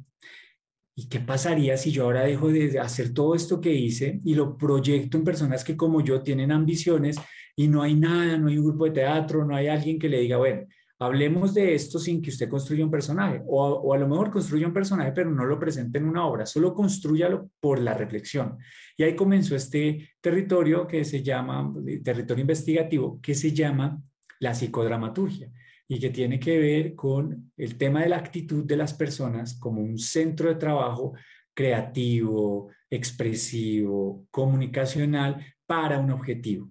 [0.94, 4.58] ¿Y qué pasaría si yo ahora dejo de hacer todo esto que hice y lo
[4.58, 7.18] proyecto en personas que como yo tienen ambiciones
[7.56, 10.20] y no hay nada, no hay un grupo de teatro, no hay alguien que le
[10.20, 10.66] diga, bueno,
[10.98, 14.74] hablemos de esto sin que usted construya un personaje, o, a lo mejor construya un
[14.74, 18.58] personaje, pero no lo presente en una obra, solo construyalo por la reflexión.
[18.96, 21.72] Y ahí comenzó este territorio que se llama,
[22.04, 24.00] territorio investigativo, que se llama
[24.40, 25.50] la psicodramaturgia
[25.88, 29.82] y que tiene que ver con el tema de la actitud de las personas como
[29.82, 31.14] un centro de trabajo
[31.54, 36.70] creativo, expresivo, comunicacional para un objetivo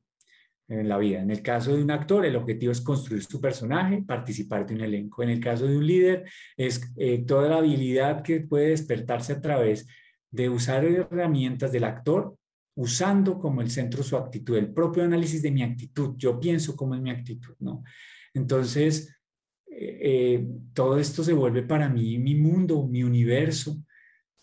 [0.67, 1.21] en la vida.
[1.21, 4.82] En el caso de un actor, el objetivo es construir su personaje, participar de un
[4.82, 5.21] elenco.
[5.21, 6.24] En el caso de un líder,
[6.56, 9.86] es eh, toda la habilidad que puede despertarse a través
[10.32, 12.36] de usar herramientas del actor,
[12.76, 16.15] usando como el centro su actitud, el propio análisis de mi actitud.
[16.17, 17.84] Yo pienso cómo es mi actitud, ¿no?
[18.34, 19.15] Entonces,
[19.67, 23.84] eh, eh, todo esto se vuelve para mí mi mundo, mi universo,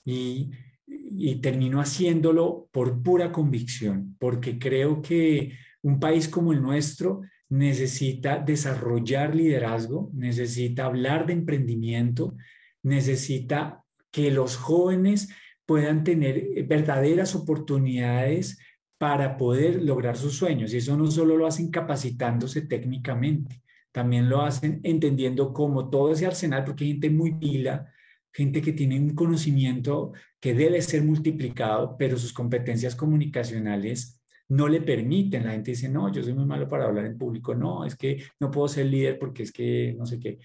[0.04, 0.50] y,
[0.86, 8.38] y termino haciéndolo por pura convicción, porque creo que un país como el nuestro necesita
[8.38, 12.36] desarrollar liderazgo, necesita hablar de emprendimiento,
[12.82, 15.28] necesita que los jóvenes
[15.66, 18.58] puedan tener verdaderas oportunidades
[18.98, 20.72] para poder lograr sus sueños.
[20.72, 26.26] Y eso no solo lo hacen capacitándose técnicamente, también lo hacen entendiendo cómo todo ese
[26.26, 27.92] arsenal, porque hay gente muy pila,
[28.32, 34.80] gente que tiene un conocimiento que debe ser multiplicado, pero sus competencias comunicacionales no le
[34.80, 35.44] permiten.
[35.44, 38.22] La gente dice, no, yo soy muy malo para hablar en público, no, es que
[38.40, 40.38] no puedo ser líder porque es que no sé qué.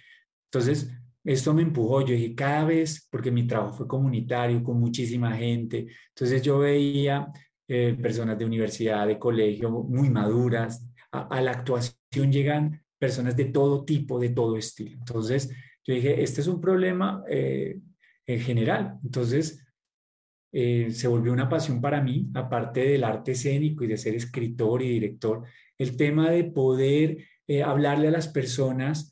[0.46, 0.92] Entonces,
[1.24, 5.88] esto me empujó, yo dije, cada vez, porque mi trabajo fue comunitario, con muchísima gente,
[6.10, 7.32] entonces yo veía
[7.68, 13.84] eh, personas de universidad, de colegio, muy maduras, a la actuación llegan personas de todo
[13.84, 14.98] tipo, de todo estilo.
[14.98, 15.50] Entonces,
[15.86, 17.78] yo dije, este es un problema eh,
[18.26, 18.98] en general.
[19.04, 19.62] Entonces,
[20.54, 24.82] eh, se volvió una pasión para mí, aparte del arte escénico y de ser escritor
[24.82, 25.44] y director,
[25.78, 29.10] el tema de poder eh, hablarle a las personas,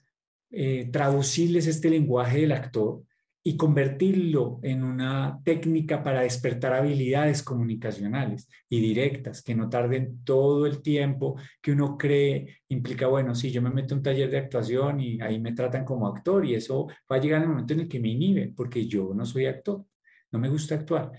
[0.92, 3.04] traducirles este lenguaje del actor
[3.44, 10.68] y convertirlo en una técnica para despertar habilidades comunicacionales y directas, que no tarden todo
[10.68, 14.38] el tiempo que uno cree, implica, bueno, si yo me meto en un taller de
[14.38, 17.82] actuación y ahí me tratan como actor y eso va a llegar el momento en
[17.82, 19.86] el que me inhibe, porque yo no soy actor,
[20.32, 21.12] no me gusta actuar.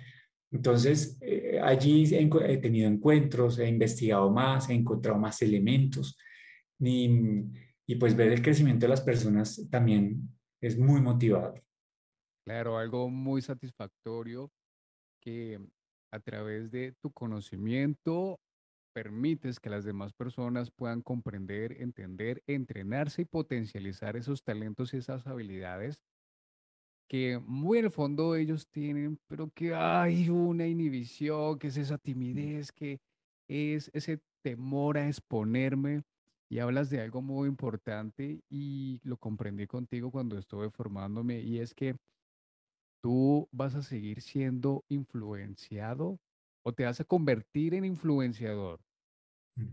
[0.52, 6.16] Entonces, eh, allí he, he, tenido encuentros, he investigado más, he encontrado más elementos
[6.78, 7.10] y,
[7.86, 10.28] y pues ver el crecimiento de las personas también
[10.60, 11.62] es muy motivador.
[12.46, 14.50] Claro, algo muy satisfactorio
[15.22, 15.60] que
[16.12, 18.40] a través de tu conocimiento
[18.94, 25.26] permites que las demás personas puedan comprender, entender, entrenarse y potencializar esos talentos y esas
[25.26, 26.00] habilidades
[27.08, 31.98] que muy en el fondo ellos tienen, pero que hay una inhibición, que es esa
[31.98, 33.00] timidez, que
[33.48, 36.02] es ese temor a exponerme.
[36.50, 41.74] Y hablas de algo muy importante y lo comprendí contigo cuando estuve formándome y es
[41.74, 41.96] que
[43.02, 46.20] tú vas a seguir siendo influenciado
[46.64, 48.80] o te vas a convertir en influenciador.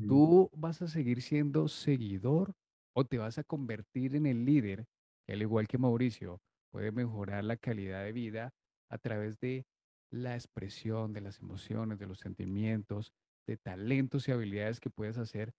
[0.07, 2.53] Tú vas a seguir siendo seguidor
[2.95, 4.85] o te vas a convertir en el líder,
[5.25, 8.53] que al igual que Mauricio, puede mejorar la calidad de vida
[8.89, 9.65] a través de
[10.11, 13.13] la expresión de las emociones, de los sentimientos,
[13.47, 15.53] de talentos y habilidades que puedes hacer,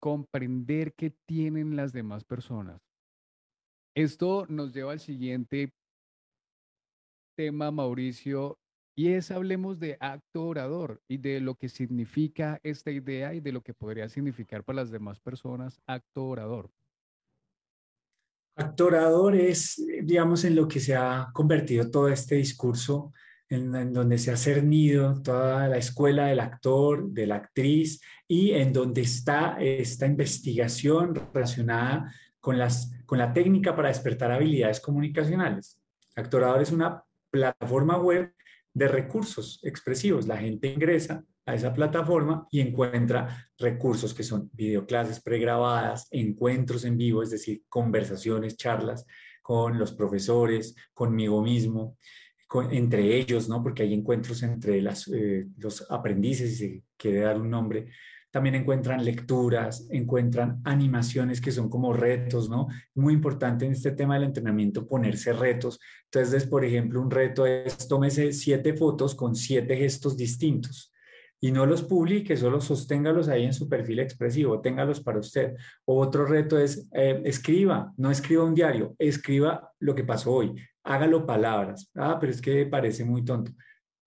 [0.00, 2.80] comprender qué tienen las demás personas.
[3.94, 5.72] Esto nos lleva al siguiente
[7.40, 8.58] tema, Mauricio,
[8.94, 13.50] y es hablemos de acto orador y de lo que significa esta idea y de
[13.50, 16.70] lo que podría significar para las demás personas acto orador.
[18.56, 23.14] Acto orador es, digamos, en lo que se ha convertido todo este discurso,
[23.48, 28.50] en, en, donde se ha cernido toda la escuela del actor, de la actriz, y
[28.50, 35.80] en donde está esta investigación relacionada con, las, con la técnica para despertar habilidades comunicacionales.
[36.14, 38.32] Actorador es una plataforma web
[38.72, 40.26] de recursos expresivos.
[40.26, 46.96] La gente ingresa a esa plataforma y encuentra recursos que son videoclases pregrabadas, encuentros en
[46.96, 49.06] vivo, es decir, conversaciones, charlas
[49.42, 51.96] con los profesores, conmigo mismo,
[52.70, 53.62] entre ellos, ¿no?
[53.62, 57.88] Porque hay encuentros entre eh, los aprendices, si se quiere dar un nombre,
[58.30, 62.68] también encuentran lecturas, encuentran animaciones que son como retos, ¿no?
[62.94, 65.80] Muy importante en este tema del entrenamiento ponerse retos.
[66.04, 70.92] Entonces, por ejemplo, un reto es tómese siete fotos con siete gestos distintos
[71.40, 75.56] y no los publique, solo sosténgalos ahí en su perfil expresivo, téngalos para usted.
[75.86, 80.54] O otro reto es eh, escriba, no escriba un diario, escriba lo que pasó hoy,
[80.84, 81.90] hágalo palabras.
[81.94, 83.52] Ah, pero es que parece muy tonto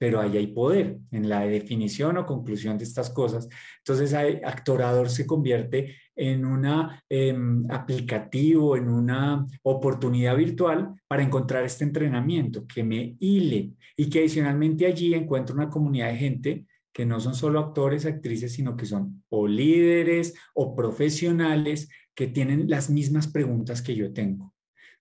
[0.03, 3.47] pero ahí hay poder en la definición o conclusión de estas cosas.
[3.77, 6.67] Entonces, Actorador se convierte en un
[7.07, 14.19] em, aplicativo, en una oportunidad virtual para encontrar este entrenamiento que me hile y que
[14.19, 18.85] adicionalmente allí encuentro una comunidad de gente que no son solo actores, actrices, sino que
[18.85, 24.52] son o líderes o profesionales que tienen las mismas preguntas que yo tengo.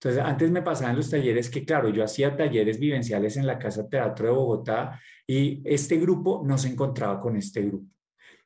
[0.03, 3.88] Entonces, antes me pasaban los talleres que, claro, yo hacía talleres vivenciales en la Casa
[3.88, 7.87] Teatro de Bogotá y este grupo no se encontraba con este grupo.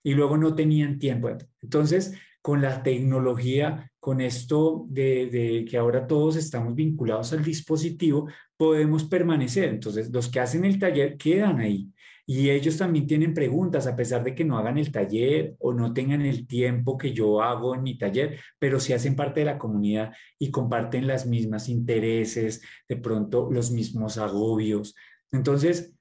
[0.02, 1.30] Y luego no tenían tiempo.
[1.62, 9.04] Entonces, con la tecnología, con esto de, que ahora todos estamos vinculados al dispositivo, podemos
[9.04, 9.70] permanecer.
[9.70, 11.90] Entonces, los que hacen el taller quedan ahí
[12.26, 15.94] y ellos también tienen preguntas, a pesar de que no hagan el taller o no
[15.94, 19.58] tengan el tiempo que yo hago en mi taller, pero sí hacen parte de la
[19.58, 24.96] comunidad y comparten las mismas intereses, de pronto los mismos agobios.
[25.30, 25.95] Entonces,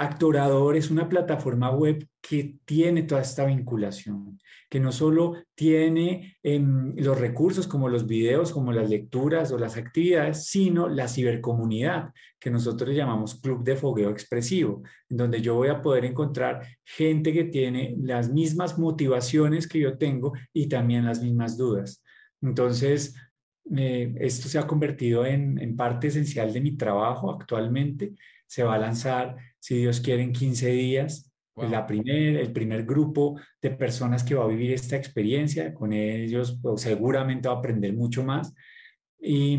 [0.00, 4.38] Actorador es una plataforma web que tiene toda esta vinculación,
[4.70, 9.76] que no solo tiene em, los recursos como los videos, como las lecturas o las
[9.76, 15.68] actividades, sino la cibercomunidad, que nosotros llamamos Club de Fogueo Expresivo, en donde yo voy
[15.68, 21.20] a poder encontrar gente que tiene las mismas motivaciones que yo tengo y también las
[21.22, 22.02] mismas dudas.
[22.40, 23.14] Entonces,
[23.70, 28.14] esto se ha convertido en parte esencial de mi trabajo actualmente.
[28.46, 31.26] Se va a lanzar si Dios quiere, en 15 días.
[31.56, 36.58] La primer, el primer grupo de personas que va a vivir esta experiencia, con ellos
[36.62, 38.54] pues, seguramente va a aprender mucho más.
[39.20, 39.58] Y,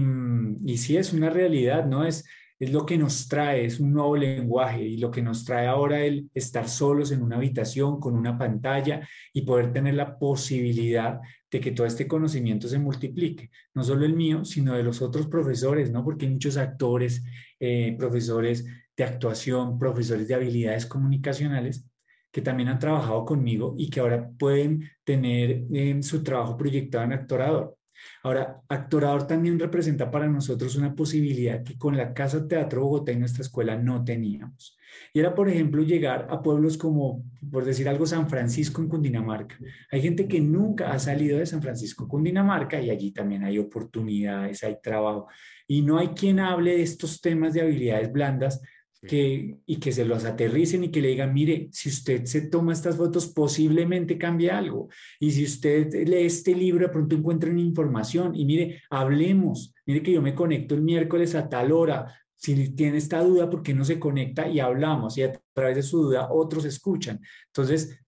[0.66, 2.04] y sí, es una realidad, ¿no?
[2.04, 2.26] Es,
[2.62, 6.06] es lo que nos trae, es un nuevo lenguaje y lo que nos trae ahora
[6.06, 11.60] el estar solos en una habitación con una pantalla y poder tener la posibilidad de
[11.60, 15.92] que todo este conocimiento se multiplique, no solo el mío, sino de los otros profesores,
[15.92, 16.04] ¿no?
[16.04, 17.24] Porque hay muchos actores,
[17.60, 18.64] eh, profesores
[19.02, 21.86] de actuación, profesores de habilidades comunicacionales
[22.32, 27.14] que también han trabajado conmigo y que ahora pueden tener en su trabajo proyectado en
[27.14, 27.76] Actorador.
[28.24, 33.18] Ahora, Actorador también representa para nosotros una posibilidad que con la Casa Teatro Bogotá y
[33.18, 34.78] nuestra escuela no teníamos.
[35.14, 39.58] Y era, por ejemplo, llegar a pueblos como, por decir algo, San Francisco en Cundinamarca.
[39.92, 44.64] Hay gente que nunca ha salido de San Francisco, Cundinamarca, y allí también hay oportunidades,
[44.64, 45.28] hay trabajo.
[45.68, 48.62] Y no hay quien hable de estos temas de habilidades blandas
[49.08, 52.74] que, y que se los aterricen y que le digan, mire, si usted se toma
[52.74, 54.90] estas fotos, posiblemente cambie algo.
[55.20, 59.74] Y si usted lee este libro, de pronto encuentra una información y mire, hablemos.
[59.86, 62.14] Mire que yo me conecto el miércoles a tal hora.
[62.36, 65.18] Si tiene esta duda, ¿por qué no se conecta y hablamos?
[65.18, 67.20] Y a través de su duda otros escuchan.
[67.48, 68.00] Entonces,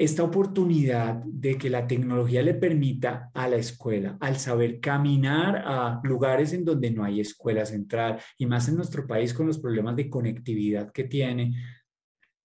[0.00, 6.00] esta oportunidad de que la tecnología le permita a la escuela, al saber caminar a
[6.04, 9.96] lugares en donde no hay escuela central y más en nuestro país con los problemas
[9.96, 11.52] de conectividad que tiene.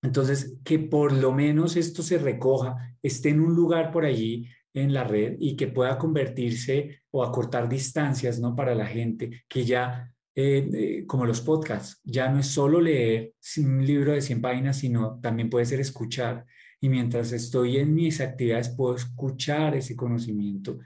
[0.02, 4.94] Entonces, que por lo menos esto se recoja, esté en un lugar por allí en
[4.94, 8.54] la red y que pueda convertirse o acortar distancias, ¿no?
[8.54, 13.32] Para la gente que ya eh, eh, como los podcasts, ya no es solo leer
[13.60, 16.46] un libro de 100 páginas, sino también puede ser escuchar
[16.86, 20.78] y mientras estoy en mis actividades puedo escuchar ese conocimiento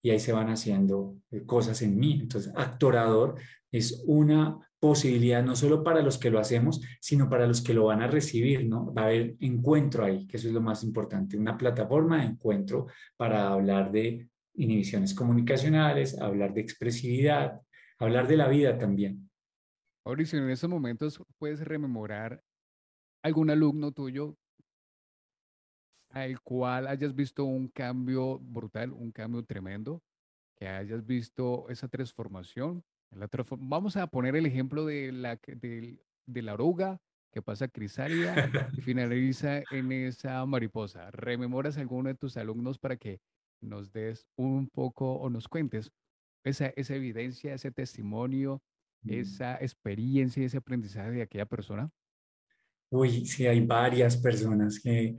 [0.00, 2.20] y ahí se van haciendo eh, cosas en mí.
[2.22, 3.34] Entonces, actorador
[3.70, 7.84] es una posibilidad no solo para los que lo hacemos, sino para los que lo
[7.84, 8.94] van a recibir, ¿no?
[8.94, 12.86] Va a haber encuentro ahí, que eso es lo más importante, una plataforma de encuentro
[13.18, 17.60] para hablar de inhibiciones comunicacionales, hablar de expresividad,
[17.98, 19.28] hablar de la vida también.
[20.06, 22.42] Mauricio, en estos momentos puedes rememorar
[23.22, 24.38] algún alumno tuyo
[26.12, 30.02] al cual hayas visto un cambio brutal, un cambio tremendo,
[30.54, 32.84] que hayas visto esa transformación.
[33.10, 37.00] La Vamos a poner el ejemplo de la, de, de la oruga
[37.32, 41.10] que pasa a crisálida y finaliza en esa mariposa.
[41.10, 43.20] ¿Rememoras a alguno de tus alumnos para que
[43.60, 45.90] nos des un poco o nos cuentes
[46.44, 48.62] esa, esa evidencia, ese testimonio,
[49.02, 49.12] mm.
[49.12, 51.90] esa experiencia ese aprendizaje de aquella persona?
[52.90, 55.16] Uy, sí, hay varias personas que,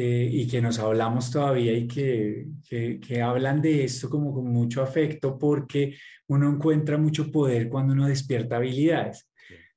[0.00, 5.38] y que nos hablamos todavía y que, que, hablan de esto como con mucho afecto
[5.38, 5.96] porque
[6.28, 9.28] uno encuentra mucho poder cuando uno despierta habilidades.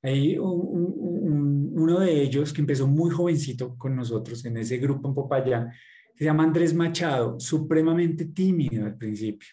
[0.02, 5.70] Hay uno de ellos que empezó muy jovencito con nosotros en ese grupo en Popayán,
[6.16, 9.48] se llama Andrés Machado, supremamente tímido al principio.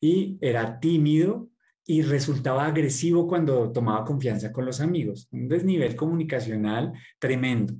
[0.00, 1.48] Y era tímido
[1.86, 5.28] y resultaba agresivo cuando tomaba confianza con los amigos.
[5.30, 7.74] Un desnivel comunicacional tremendo.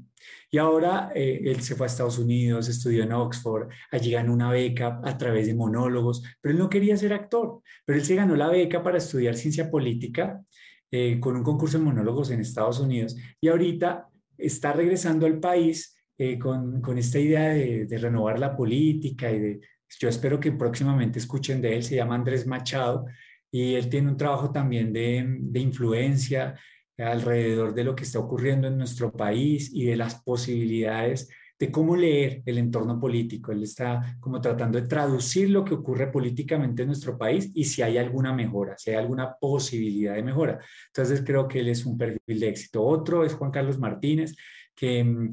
[0.51, 4.51] Y ahora eh, él se fue a Estados Unidos, estudió en Oxford, allí ganó una
[4.51, 8.35] beca a través de monólogos, pero él no quería ser actor, pero él se ganó
[8.35, 10.43] la beca para estudiar ciencia política
[10.91, 15.99] eh, con un concurso de monólogos en Estados Unidos y ahorita está regresando al país
[16.17, 19.61] eh, con, con, esta idea de, de, renovar la política y de,
[20.01, 23.05] yo espero que próximamente escuchen de él, se llama Andrés Machado
[23.51, 26.59] y él tiene un trabajo también de, de influencia
[26.99, 31.29] alrededor de lo que está ocurriendo en nuestro país y de las posibilidades
[31.59, 33.51] de cómo leer el entorno político.
[33.51, 37.83] Él está como tratando de traducir lo que ocurre políticamente en nuestro país y si
[37.83, 40.61] hay alguna mejora, si hay alguna posibilidad de mejora.
[40.89, 42.85] Entonces creo que él es un perfil de éxito.
[42.85, 44.37] Otro es Juan Carlos Martínez,
[44.75, 45.31] que mm,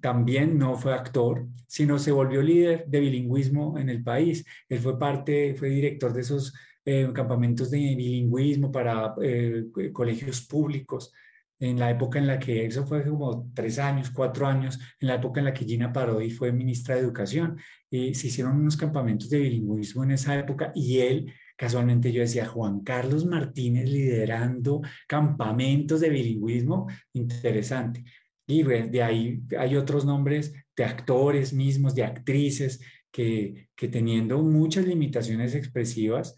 [0.00, 4.44] también no fue actor, sino se volvió líder de bilingüismo en el país.
[4.68, 6.54] Él fue parte, fue director de esos
[6.84, 11.12] eh, campamentos de bilingüismo para eh, colegios públicos
[11.58, 15.14] en la época en la que, eso fue como tres años, cuatro años, en la
[15.14, 17.58] época en la que Gina Parodi fue ministra de Educación,
[17.90, 22.46] y se hicieron unos campamentos de bilingüismo en esa época y él, casualmente yo decía,
[22.46, 28.04] Juan Carlos Martínez liderando campamentos de bilingüismo, interesante.
[28.46, 32.80] Y de ahí hay otros nombres de actores mismos, de actrices,
[33.10, 36.34] que, que teniendo muchas limitaciones expresivas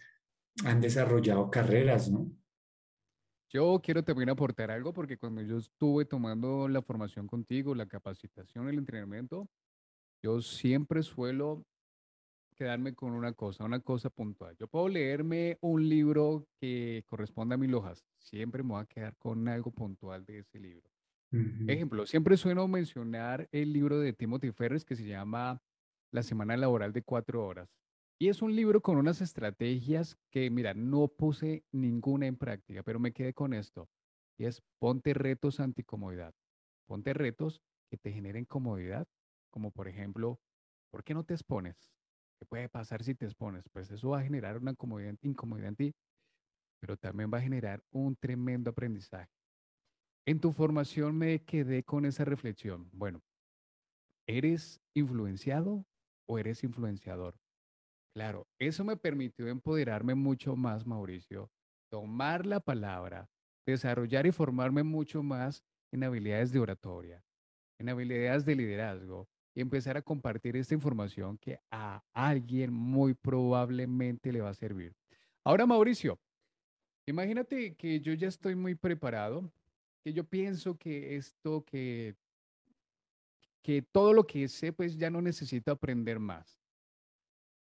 [0.64, 2.30] han desarrollado carreras, ¿no?
[3.48, 8.68] Yo quiero también aportar algo porque cuando yo estuve tomando la formación contigo, la capacitación,
[8.68, 9.48] el entrenamiento,
[10.22, 11.64] yo siempre suelo
[12.57, 14.57] quedarme con una cosa, una cosa puntual.
[14.59, 19.14] Yo puedo leerme un libro que corresponda a mis lojas, siempre me voy a quedar
[19.16, 20.90] con algo puntual de ese libro.
[21.66, 25.61] Ejemplo, siempre suelo mencionar el libro de Timothy Ferris que se llama
[26.11, 27.68] La semana laboral de cuatro horas.
[28.18, 32.98] Y es un libro con unas estrategias que, mira, no puse ninguna en práctica, pero
[32.98, 33.90] me quedé con esto.
[34.38, 36.34] Y es ponte retos anticomodidad.
[36.86, 37.60] Ponte retos
[37.90, 39.06] que te generen comodidad,
[39.50, 40.40] como por ejemplo,
[40.90, 41.90] ¿por qué no te expones?
[42.38, 43.68] ¿Qué puede pasar si te expones?
[43.70, 45.94] Pues eso va a generar una comodidad, incomodidad en ti,
[46.80, 49.30] pero también va a generar un tremendo aprendizaje.
[50.26, 52.88] En tu formación me quedé con esa reflexión.
[52.92, 53.22] Bueno,
[54.26, 55.84] ¿eres influenciado
[56.26, 57.38] o eres influenciador?
[58.16, 61.50] Claro, eso me permitió empoderarme mucho más, Mauricio,
[61.90, 63.28] tomar la palabra,
[63.66, 65.62] desarrollar y formarme mucho más
[65.92, 67.22] en habilidades de oratoria,
[67.78, 74.32] en habilidades de liderazgo y empezar a compartir esta información que a alguien muy probablemente
[74.32, 74.94] le va a servir.
[75.44, 76.18] Ahora, Mauricio,
[77.06, 79.52] imagínate que yo ya estoy muy preparado,
[80.02, 82.16] que yo pienso que esto, que,
[83.62, 86.65] que todo lo que sé, pues ya no necesito aprender más.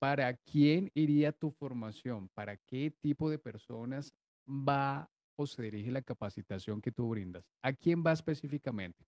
[0.03, 2.27] ¿Para quién iría tu formación?
[2.33, 4.13] ¿Para qué tipo de personas
[4.45, 7.45] va o se dirige la capacitación que tú brindas?
[7.61, 9.05] ¿A quién va específicamente?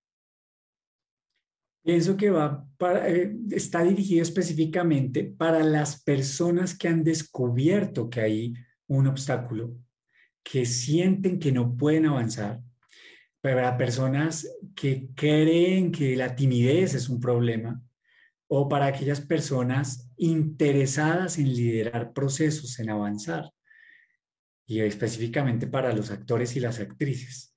[1.83, 2.65] Pienso que va
[3.03, 8.53] eh, está dirigido específicamente para las personas que han descubierto que hay
[8.87, 9.75] un obstáculo,
[10.43, 12.61] que sienten que no pueden avanzar,
[13.41, 17.84] para personas que creen que la timidez es un problema,
[18.47, 23.51] o para aquellas personas interesadas en liderar procesos, en avanzar,
[24.67, 27.55] y específicamente para los actores y las actrices.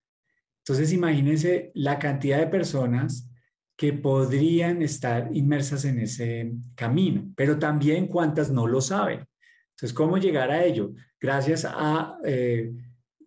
[0.58, 3.30] Entonces, imagínense la cantidad de personas
[3.76, 9.24] que podrían estar inmersas en ese camino, pero también cuántas no lo saben.
[9.70, 10.92] Entonces, ¿cómo llegar a ello?
[11.20, 12.72] Gracias a eh,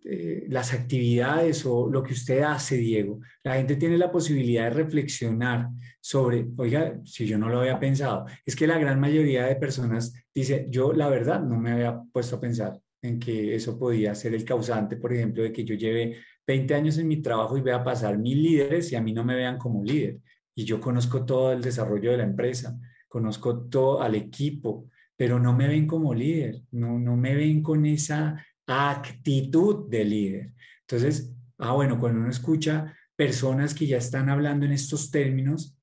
[0.04, 3.20] eh, las actividades o lo que usted hace, Diego.
[3.44, 5.68] La gente tiene la posibilidad de reflexionar
[6.00, 10.12] sobre, oiga, si yo no lo había pensado, es que la gran mayoría de personas
[10.34, 14.34] dice, yo la verdad no me había puesto a pensar en que eso podía ser
[14.34, 16.16] el causante, por ejemplo, de que yo lleve
[16.48, 19.36] 20 años en mi trabajo y vea pasar mil líderes y a mí no me
[19.36, 20.18] vean como líder.
[20.54, 22.76] Y yo conozco todo el desarrollo de la empresa,
[23.08, 27.86] conozco todo al equipo, pero no me ven como líder, no, no me ven con
[27.86, 30.54] esa actitud de líder.
[30.80, 35.76] Entonces, ah, bueno, cuando uno escucha personas que ya están hablando en estos términos,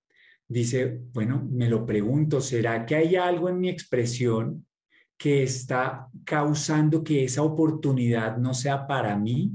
[0.48, 4.66] dice, bueno, me lo pregunto, ¿será que hay algo en mi expresión
[5.18, 9.52] que está causando que esa oportunidad no sea para mí?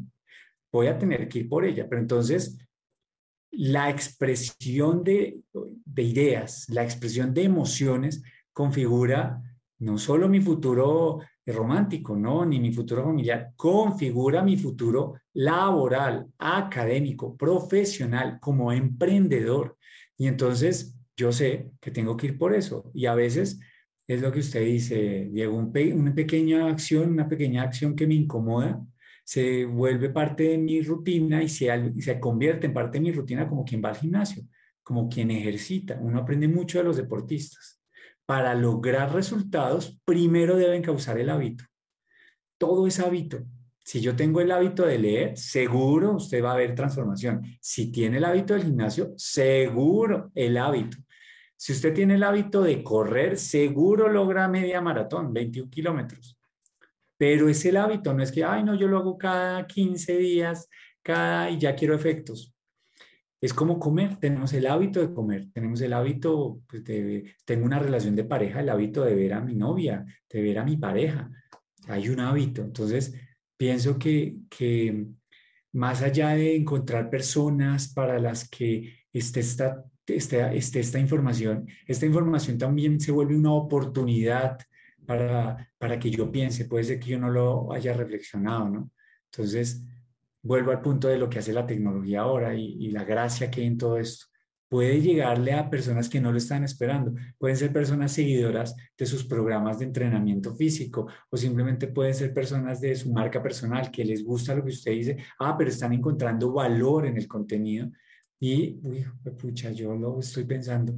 [0.73, 1.87] Voy a tener que ir por ella.
[1.89, 2.59] Pero entonces,
[3.51, 8.23] la expresión de, de ideas, la expresión de emociones
[8.53, 9.43] configura
[9.79, 11.21] no solo mi futuro
[11.53, 12.45] romántico, ¿no?
[12.45, 19.77] Ni mi futuro familiar, configura mi futuro laboral, académico, profesional, como emprendedor.
[20.17, 22.91] Y entonces yo sé que tengo que ir por eso.
[22.95, 23.61] Y a veces
[24.07, 28.85] es lo que usted dice, Diego, una pequeña acción, una pequeña acción que me incomoda,
[29.25, 31.69] se vuelve parte de mi rutina y se,
[31.99, 34.45] se convierte en parte de mi rutina como quien va al gimnasio,
[34.83, 35.99] como quien ejercita.
[36.01, 37.84] Uno aprende mucho de los deportistas
[38.27, 41.65] para lograr resultados, primero deben causar el hábito.
[42.59, 43.45] Todo es hábito.
[43.85, 47.43] Si yo tengo el hábito de leer, seguro usted va a ver transformación.
[47.61, 50.97] Si tiene el hábito del gimnasio, seguro el hábito.
[51.55, 56.39] Si usted tiene el hábito de correr, seguro logra media maratón, 21 kilómetros.
[57.19, 60.69] Pero es el hábito, no es que, ay, no, yo lo hago cada 15 días,
[61.03, 62.54] cada y ya quiero efectos.
[63.41, 67.79] Es como comer, tenemos el hábito de comer, tenemos el hábito, pues, de, tengo una
[67.79, 71.31] relación de pareja, el hábito de ver a mi novia, de ver a mi pareja.
[71.89, 72.63] Hay un hábito.
[72.63, 73.15] Entonces,
[73.57, 75.07] pienso que, que
[75.73, 82.59] más allá de encontrar personas para las que esté esta, esté, esta información, esta información
[82.59, 84.59] también se vuelve una oportunidad
[85.07, 88.91] para, para que yo piense, puede ser que yo no lo haya reflexionado, ¿no?
[89.31, 89.83] Entonces,
[90.45, 93.63] vuelvo al punto de lo que hace la tecnología ahora y, y la gracia que
[93.63, 94.27] hay en todo esto
[94.75, 97.15] puede llegarle a personas que no lo están esperando.
[97.39, 102.81] Pueden ser personas seguidoras de sus programas de entrenamiento físico o simplemente pueden ser personas
[102.81, 106.53] de su marca personal que les gusta lo que usted dice, ah, pero están encontrando
[106.53, 107.89] valor en el contenido
[108.41, 109.07] y, uy,
[109.39, 110.93] pucha, yo lo estoy pensando.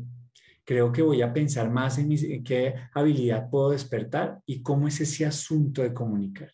[0.64, 5.01] Creo que voy a pensar más en, en qué habilidad puedo despertar y cómo es
[5.03, 6.51] ese asunto de comunicar.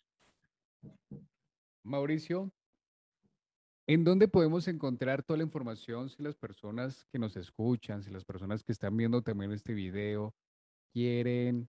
[1.84, 2.52] Mauricio,
[3.88, 8.24] ¿En dónde podemos encontrar toda la información si las personas que nos escuchan, si las
[8.24, 10.34] personas que están viendo también este video
[10.92, 11.68] quieren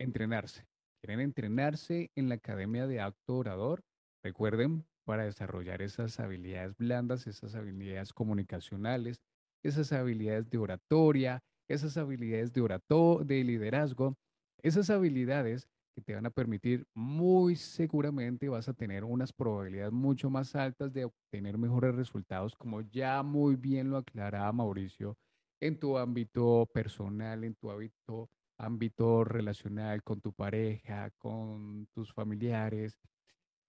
[0.00, 0.66] entrenarse?
[1.00, 3.84] Quieren entrenarse en la Academia de Acto Orador.
[4.24, 9.20] Recuerden, para desarrollar esas habilidades blandas, esas habilidades comunicacionales,
[9.62, 14.16] esas habilidades de oratoria, esas habilidades de, orato de liderazgo,
[14.62, 20.30] esas habilidades que te van a permitir muy seguramente vas a tener unas probabilidades mucho
[20.30, 25.16] más altas de obtener mejores resultados, como ya muy bien lo aclaraba Mauricio,
[25.60, 32.98] en tu ámbito personal, en tu ámbito, ámbito relacional, con tu pareja, con tus familiares,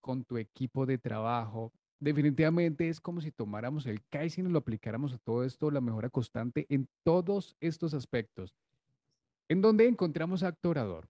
[0.01, 1.71] con tu equipo de trabajo.
[1.99, 6.09] Definitivamente es como si tomáramos el Kaizen y lo aplicáramos a todo esto, la mejora
[6.09, 8.55] constante en todos estos aspectos.
[9.47, 11.07] ¿En dónde encontramos actorador?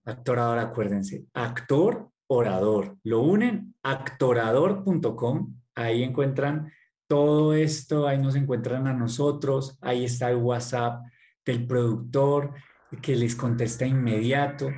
[0.04, 2.96] Actorador, acuérdense, actor, orador.
[3.02, 5.56] Lo unen, actorador.com.
[5.74, 6.72] Ahí encuentran
[7.08, 11.02] todo esto, ahí nos encuentran a nosotros, ahí está el WhatsApp
[11.44, 12.54] del productor
[13.02, 14.70] que les contesta inmediato.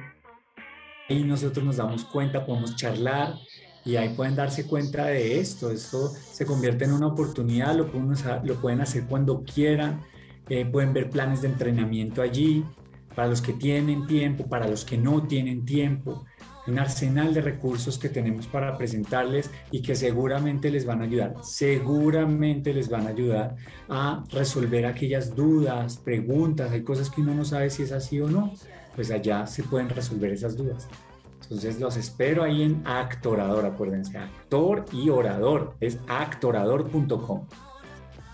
[1.10, 3.34] Ahí nosotros nos damos cuenta, podemos charlar
[3.84, 5.70] y ahí pueden darse cuenta de esto.
[5.70, 7.90] Esto se convierte en una oportunidad, lo
[8.44, 10.00] lo pueden hacer cuando quieran
[10.49, 12.64] eh, pueden ver planes de entrenamiento allí,
[13.14, 16.24] para los que tienen tiempo, para los que no tienen tiempo,
[16.66, 21.34] un arsenal de recursos que tenemos para presentarles y que seguramente les van a ayudar,
[21.43, 23.57] seguramente les van a ayudar
[23.88, 28.28] a resolver aquellas dudas, preguntas, hay cosas que uno no sabe si es así o
[28.28, 28.53] no,
[28.95, 30.88] pues allá se pueden resolver esas dudas.
[31.43, 37.47] Entonces los espero ahí en Actorador, acuérdense, actor y orador, es actorador.com.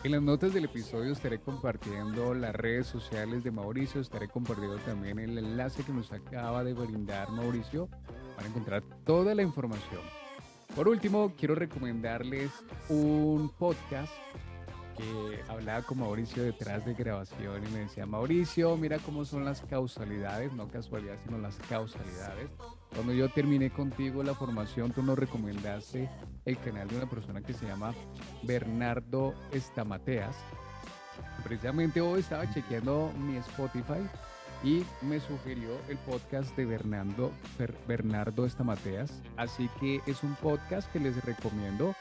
[0.05, 5.18] En las notas del episodio estaré compartiendo las redes sociales de Mauricio, estaré compartiendo también
[5.18, 7.88] el enlace que nos acaba de brindar Mauricio
[8.36, 10.01] para encontrar toda la información.
[10.76, 12.53] Por último, quiero recomendarles
[12.88, 14.12] un podcast
[14.96, 19.62] que hablaba con Mauricio detrás de grabación y me decía, Mauricio, mira cómo son las
[19.62, 22.49] causalidades, no casualidad, sino las causalidades.
[22.95, 26.09] Cuando yo terminé contigo la formación, tú nos recomendaste
[26.45, 27.95] el canal de una persona que se llama
[28.43, 30.36] Bernardo Estamateas.
[31.45, 34.09] Precisamente hoy estaba chequeando mi Spotify
[34.64, 37.30] y me sugirió el podcast de Bernardo,
[37.86, 39.22] Bernardo Estamateas.
[39.36, 41.95] Así que es un podcast que les recomiendo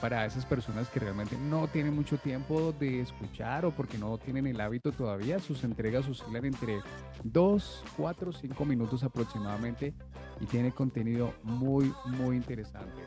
[0.00, 4.46] para esas personas que realmente no tienen mucho tiempo de escuchar o porque no tienen
[4.46, 6.80] el hábito todavía, sus entregas oscilan entre
[7.24, 9.94] 2, 4, 5 minutos aproximadamente
[10.40, 13.02] y tiene contenido muy, muy interesante.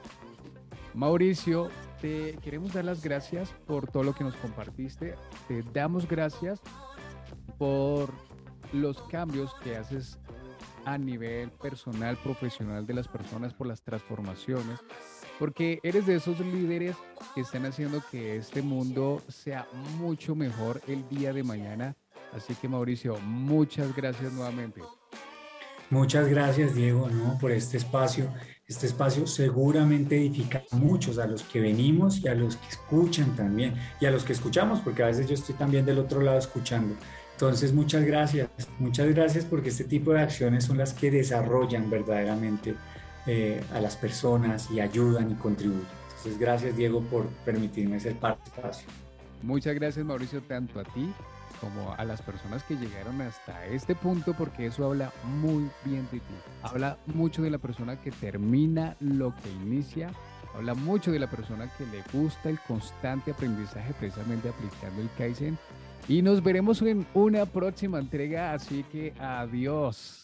[0.93, 1.69] Mauricio,
[1.99, 5.15] te queremos dar las gracias por todo lo que nos compartiste.
[5.47, 6.61] Te damos gracias
[7.57, 8.13] por
[8.71, 10.19] los cambios que haces
[10.85, 14.79] a nivel personal, profesional de las personas, por las transformaciones
[15.39, 16.95] porque eres de esos líderes
[17.35, 19.67] que están haciendo que este mundo sea
[19.97, 21.95] mucho mejor el día de mañana.
[22.33, 24.81] Así que Mauricio, muchas gracias nuevamente.
[25.89, 27.37] Muchas gracias Diego ¿no?
[27.37, 28.33] por este espacio.
[28.65, 33.35] Este espacio seguramente edifica a muchos, a los que venimos y a los que escuchan
[33.35, 36.39] también, y a los que escuchamos, porque a veces yo estoy también del otro lado
[36.39, 36.95] escuchando.
[37.33, 38.47] Entonces, muchas gracias,
[38.79, 42.75] muchas gracias porque este tipo de acciones son las que desarrollan verdaderamente
[43.25, 45.85] eh, a las personas y ayudan y contribuyen.
[46.09, 48.87] Entonces, gracias Diego por permitirme ser parte de espacio.
[49.41, 51.11] Muchas gracias Mauricio, tanto a ti
[51.63, 56.19] como a las personas que llegaron hasta este punto, porque eso habla muy bien de
[56.19, 56.35] ti.
[56.61, 60.11] Habla mucho de la persona que termina lo que inicia.
[60.55, 65.57] Habla mucho de la persona que le gusta el constante aprendizaje precisamente aplicando el Kaizen.
[66.07, 70.22] Y nos veremos en una próxima entrega, así que adiós.